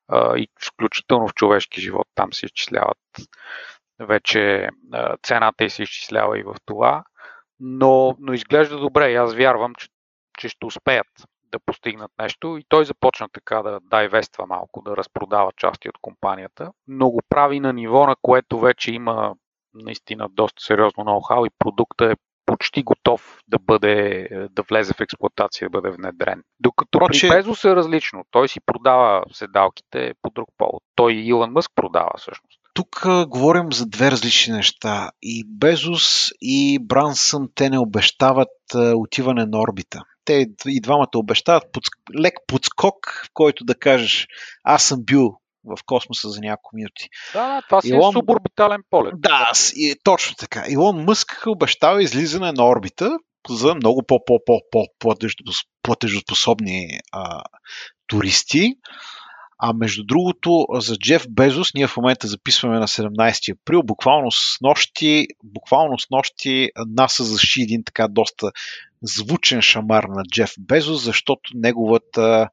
а, 0.09 0.39
и 0.39 0.49
включително 0.67 1.29
в 1.29 1.35
човешки 1.35 1.81
живот. 1.81 2.07
Там 2.15 2.33
се 2.33 2.47
изчисляват 2.47 2.99
вече 4.01 4.71
а, 4.93 5.17
цената 5.23 5.65
и 5.65 5.71
се 5.71 5.83
изчислява 5.83 6.39
и 6.39 6.43
в 6.43 6.55
това. 6.65 7.05
Но, 7.61 8.17
но 8.21 8.33
изглежда 8.33 8.79
добре 8.79 9.11
и 9.11 9.17
аз 9.17 9.35
вярвам, 9.35 9.75
че, 9.75 9.89
че 10.39 10.49
ще 10.49 10.67
успеят 10.67 11.07
да 11.53 11.59
постигнат 11.67 12.11
нещо 12.19 12.57
и 12.59 12.65
той 12.69 12.85
започна 12.85 13.29
така 13.33 13.63
да 13.63 13.81
дайвества 13.83 14.47
малко, 14.47 14.83
да 14.83 14.97
разпродава 14.97 15.53
части 15.57 15.89
от 15.89 15.99
компанията, 16.01 16.73
но 16.89 17.11
го 17.11 17.21
прави 17.29 17.61
на 17.61 17.73
ниво, 17.73 18.07
на 18.07 18.17
което 18.23 18.59
вече 18.59 18.93
има 18.93 19.35
наистина 19.85 20.29
доста 20.31 20.63
сериозно 20.63 21.05
ноу-хау 21.05 21.47
и 21.47 21.51
продукта 21.59 22.05
е 22.05 22.17
почти 22.47 22.83
готов 22.83 23.39
да 23.49 23.59
бъде, 23.59 24.29
да 24.51 24.63
влезе 24.63 24.95
в 24.95 25.01
експлуатация, 25.01 25.69
да 25.69 25.81
бъде 25.81 25.97
внедрен. 25.97 26.43
Докато 26.61 26.99
Проче... 26.99 27.29
при 27.29 27.37
Безос 27.37 27.65
е 27.65 27.77
различно. 27.77 28.25
Той 28.31 28.49
си 28.49 28.61
продава 28.67 29.25
седалките 29.33 30.13
по 30.23 30.31
друг 30.31 30.49
повод. 30.59 30.83
Той 30.95 31.13
и 31.13 31.27
Илон 31.27 31.53
Мъск 31.53 31.71
продава 31.75 32.11
всъщност. 32.17 32.61
Тук 32.75 33.07
а, 33.07 33.27
говорим 33.27 33.73
за 33.73 33.87
две 33.87 34.11
различни 34.11 34.53
неща. 34.53 35.11
И 35.23 35.45
Безос 35.47 36.29
и 36.41 36.79
Брансън 36.83 37.49
те 37.55 37.71
не 37.71 37.79
обещават 37.79 38.49
а, 38.75 38.93
отиване 38.97 39.47
на 39.47 39.61
орбита. 39.61 40.03
Те 40.25 40.47
и 40.67 40.81
двамата 40.81 41.09
обещават 41.17 41.65
под, 41.73 41.85
лек 42.21 42.35
подскок, 42.47 43.23
в 43.27 43.31
който 43.35 43.65
да 43.65 43.75
кажеш 43.75 44.27
аз 44.65 44.85
съм 44.85 45.05
бил 45.05 45.39
в 45.67 45.79
космоса 45.87 46.29
за 46.29 46.41
няколко 46.41 46.77
минути. 46.77 47.09
Да, 47.33 47.49
да, 47.49 47.63
това 47.63 47.81
си 47.81 47.93
е 47.93 47.97
Илон... 47.97 48.11
е 48.11 48.13
суборбитален 48.13 48.83
полет. 48.91 49.15
Да, 49.17 49.51
и, 49.75 49.95
точно 50.05 50.37
така. 50.37 50.65
Илон 50.69 51.05
Мъск 51.05 51.43
обещава 51.47 52.03
излизане 52.03 52.53
на 52.53 52.69
орбита 52.69 53.19
за 53.49 53.75
много 53.75 54.03
по-платежоспособни 54.07 57.01
туристи. 58.07 58.75
А 59.59 59.73
между 59.73 60.05
другото, 60.05 60.67
за 60.73 60.97
Джеф 60.97 61.27
Безос, 61.31 61.75
ние 61.75 61.87
в 61.87 61.97
момента 61.97 62.27
записваме 62.27 62.79
на 62.79 62.89
17 62.89 63.53
април, 63.53 63.83
буквално 63.83 64.31
с 64.31 64.61
нощи, 64.61 65.27
буквално 65.45 65.99
с 65.99 66.11
нощи 66.11 66.71
НАСА 66.87 67.25
защи 67.25 67.63
един 67.63 67.85
така 67.85 68.09
доста 68.09 68.51
звучен 69.03 69.63
шамар 69.63 70.05
на 70.05 70.23
Джеф 70.33 70.55
Безос, 70.59 71.05
защото 71.05 71.51
неговата, 71.55 72.49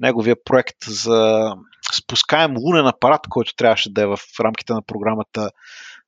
неговия 0.00 0.36
проект 0.44 0.76
за 0.86 1.52
спускаем 1.94 2.56
лунен 2.56 2.86
апарат, 2.86 3.20
който 3.28 3.54
трябваше 3.56 3.92
да 3.92 4.02
е 4.02 4.06
в 4.06 4.18
рамките 4.40 4.72
на 4.72 4.82
програмата 4.82 5.50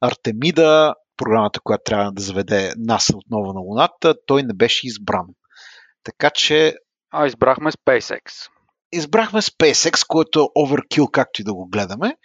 Артемида, 0.01 0.95
програмата, 1.16 1.61
която 1.61 1.83
трябва 1.85 2.12
да 2.12 2.22
заведе 2.22 2.72
НАСА 2.76 3.16
отново 3.16 3.53
на 3.53 3.61
Луната, 3.61 4.14
той 4.26 4.43
не 4.43 4.55
беше 4.55 4.87
избран. 4.87 5.26
Така 6.05 6.31
че... 6.31 6.74
А, 7.11 7.26
избрахме 7.26 7.72
SpaceX. 7.72 8.49
Избрахме 8.93 9.43
SpaceX, 9.43 10.07
който 10.07 10.41
е 10.41 10.43
overkill, 10.43 11.11
както 11.11 11.41
и 11.41 11.45
да 11.45 11.55
го 11.55 11.66
гледаме. 11.66 12.16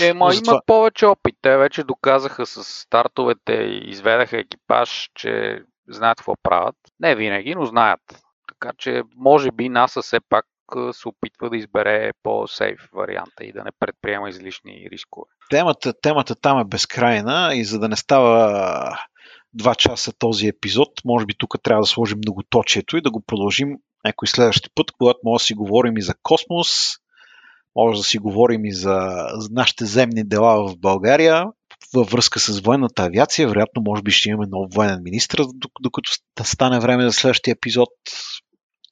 Ема 0.00 0.30
затова... 0.30 0.52
има 0.52 0.60
повече 0.66 1.06
опит. 1.06 1.34
Те 1.42 1.56
вече 1.56 1.84
доказаха 1.84 2.46
с 2.46 2.64
стартовете 2.64 3.52
и 3.52 3.90
изведаха 3.90 4.38
екипаж, 4.38 5.10
че 5.14 5.62
знаят 5.88 6.18
какво 6.18 6.34
правят. 6.42 6.76
Не 7.00 7.16
винаги, 7.16 7.54
но 7.54 7.64
знаят. 7.64 8.00
Така 8.48 8.72
че 8.78 9.02
може 9.16 9.50
би 9.52 9.68
НАСА 9.68 10.02
все 10.02 10.20
пак 10.28 10.44
се 10.92 11.08
опитва 11.08 11.50
да 11.50 11.56
избере 11.56 12.10
по-сейф 12.22 12.88
варианта 12.92 13.44
и 13.44 13.52
да 13.52 13.64
не 13.64 13.70
предприема 13.80 14.28
излишни 14.28 14.88
рискове. 14.92 15.26
Темата, 15.50 15.94
темата 16.02 16.34
там 16.34 16.58
е 16.58 16.64
безкрайна 16.64 17.50
и 17.54 17.64
за 17.64 17.78
да 17.78 17.88
не 17.88 17.96
става 17.96 18.98
два 19.54 19.74
часа 19.74 20.12
този 20.18 20.48
епизод, 20.48 20.88
може 21.04 21.26
би 21.26 21.34
тук 21.38 21.54
трябва 21.62 21.82
да 21.82 21.86
сложим 21.86 22.18
многоточието 22.18 22.96
и 22.96 23.02
да 23.02 23.10
го 23.10 23.22
продължим 23.26 23.68
някой 24.04 24.28
следващи 24.28 24.68
път, 24.74 24.92
когато 24.98 25.18
може 25.24 25.42
да 25.42 25.44
си 25.44 25.54
говорим 25.54 25.96
и 25.96 26.02
за 26.02 26.14
космос, 26.22 26.68
може 27.76 27.98
да 27.98 28.04
си 28.04 28.18
говорим 28.18 28.64
и 28.64 28.72
за 28.72 29.26
нашите 29.50 29.84
земни 29.84 30.24
дела 30.24 30.68
в 30.68 30.78
България, 30.78 31.44
във 31.94 32.10
връзка 32.10 32.40
с 32.40 32.60
военната 32.60 33.02
авиация. 33.02 33.48
Вероятно, 33.48 33.82
може 33.82 34.02
би 34.02 34.10
ще 34.10 34.28
имаме 34.28 34.46
нов 34.50 34.74
военен 34.74 35.02
министр, 35.02 35.44
докато 35.80 36.10
стане 36.42 36.80
време 36.80 37.04
за 37.04 37.12
следващия 37.12 37.52
епизод. 37.52 37.88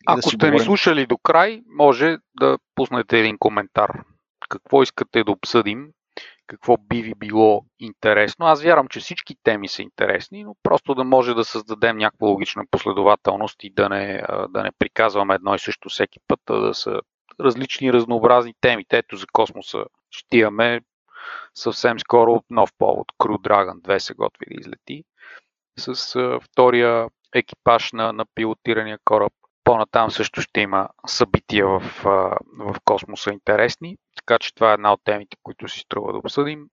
Ако 0.06 0.20
да 0.20 0.30
сте 0.30 0.50
ни 0.50 0.60
слушали 0.60 1.06
до 1.06 1.18
край, 1.18 1.62
може 1.66 2.18
да 2.40 2.58
пуснете 2.74 3.18
един 3.18 3.38
коментар. 3.38 4.02
Какво 4.48 4.82
искате 4.82 5.24
да 5.24 5.32
обсъдим? 5.32 5.88
Какво 6.46 6.76
би 6.76 7.02
ви 7.02 7.14
било 7.14 7.64
интересно? 7.80 8.46
Аз 8.46 8.62
вярвам, 8.62 8.88
че 8.88 9.00
всички 9.00 9.36
теми 9.42 9.68
са 9.68 9.82
интересни, 9.82 10.44
но 10.44 10.54
просто 10.62 10.94
да 10.94 11.04
може 11.04 11.34
да 11.34 11.44
създадем 11.44 11.96
някаква 11.96 12.28
логична 12.28 12.64
последователност 12.70 13.64
и 13.64 13.70
да 13.70 13.88
не, 13.88 14.22
да 14.48 14.62
не 14.62 14.70
приказваме 14.78 15.34
едно 15.34 15.54
и 15.54 15.58
също 15.58 15.88
всеки 15.88 16.18
път, 16.28 16.40
а 16.50 16.54
да 16.54 16.74
са 16.74 17.00
различни 17.40 17.92
разнообразни 17.92 18.54
теми. 18.60 18.84
Ето 18.90 19.16
за 19.16 19.26
космоса 19.32 19.84
ще 20.10 20.38
имаме 20.38 20.80
съвсем 21.54 22.00
скоро 22.00 22.42
нов 22.50 22.70
повод. 22.78 23.06
Crew 23.18 23.48
Dragon 23.48 23.80
2 23.80 23.98
се 23.98 24.14
готви 24.14 24.46
да 24.50 24.60
излети 24.60 25.04
с 25.78 26.16
втория 26.42 27.08
екипаж 27.34 27.92
на, 27.92 28.12
на 28.12 28.26
пилотирания 28.34 28.98
кораб 29.04 29.32
по-натам 29.66 30.10
също 30.10 30.42
ще 30.42 30.60
има 30.60 30.88
събития 31.06 31.66
в, 31.66 31.82
в 32.58 32.74
космоса 32.84 33.30
интересни, 33.30 33.96
така 34.16 34.38
че 34.38 34.54
това 34.54 34.70
е 34.70 34.74
една 34.74 34.92
от 34.92 35.00
темите, 35.04 35.36
които 35.42 35.68
си 35.68 35.80
струва 35.80 36.12
да 36.12 36.18
обсъдим. 36.18 36.64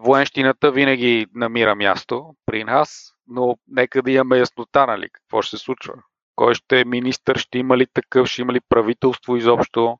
Военщината 0.00 0.70
винаги 0.70 1.26
намира 1.34 1.74
място 1.74 2.34
при 2.46 2.64
нас, 2.64 3.12
но 3.28 3.56
нека 3.68 4.02
да 4.02 4.10
имаме 4.10 4.38
яснота, 4.38 4.86
нали, 4.86 5.08
какво 5.12 5.42
ще 5.42 5.56
се 5.56 5.64
случва. 5.64 5.94
Кой 6.36 6.54
ще 6.54 6.80
е 6.80 6.84
министър, 6.84 7.36
ще 7.36 7.58
има 7.58 7.76
ли 7.76 7.86
такъв, 7.94 8.28
ще 8.28 8.42
има 8.42 8.52
ли 8.52 8.60
правителство 8.68 9.36
изобщо. 9.36 9.98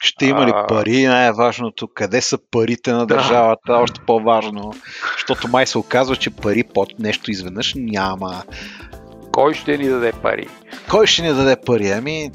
Ще 0.00 0.26
има 0.26 0.46
ли 0.46 0.52
пари, 0.68 1.06
най-важното, 1.06 1.88
къде 1.94 2.20
са 2.20 2.38
парите 2.50 2.92
на 2.92 3.06
държавата, 3.06 3.72
още 3.72 4.00
по-важно, 4.06 4.72
защото 5.12 5.48
май 5.48 5.66
се 5.66 5.78
оказва, 5.78 6.16
че 6.16 6.36
пари 6.36 6.64
под 6.74 6.98
нещо 6.98 7.30
изведнъж 7.30 7.74
няма. 7.76 8.42
Кой 9.32 9.54
ще 9.54 9.78
ни 9.78 9.88
даде 9.88 10.12
пари? 10.22 10.48
Кой 10.90 11.06
ще 11.06 11.22
ни 11.22 11.28
даде 11.28 11.56
пари? 11.66 11.90
Ами, 11.90 12.30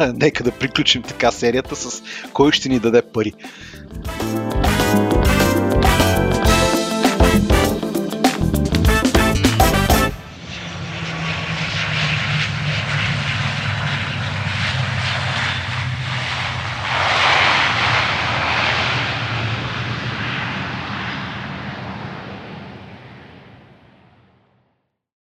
нека 0.14 0.44
да 0.44 0.50
приключим 0.50 1.02
така 1.02 1.30
серията 1.30 1.76
с 1.76 2.02
кой 2.32 2.52
ще 2.52 2.68
ни 2.68 2.78
даде 2.78 3.02
пари. 3.02 3.32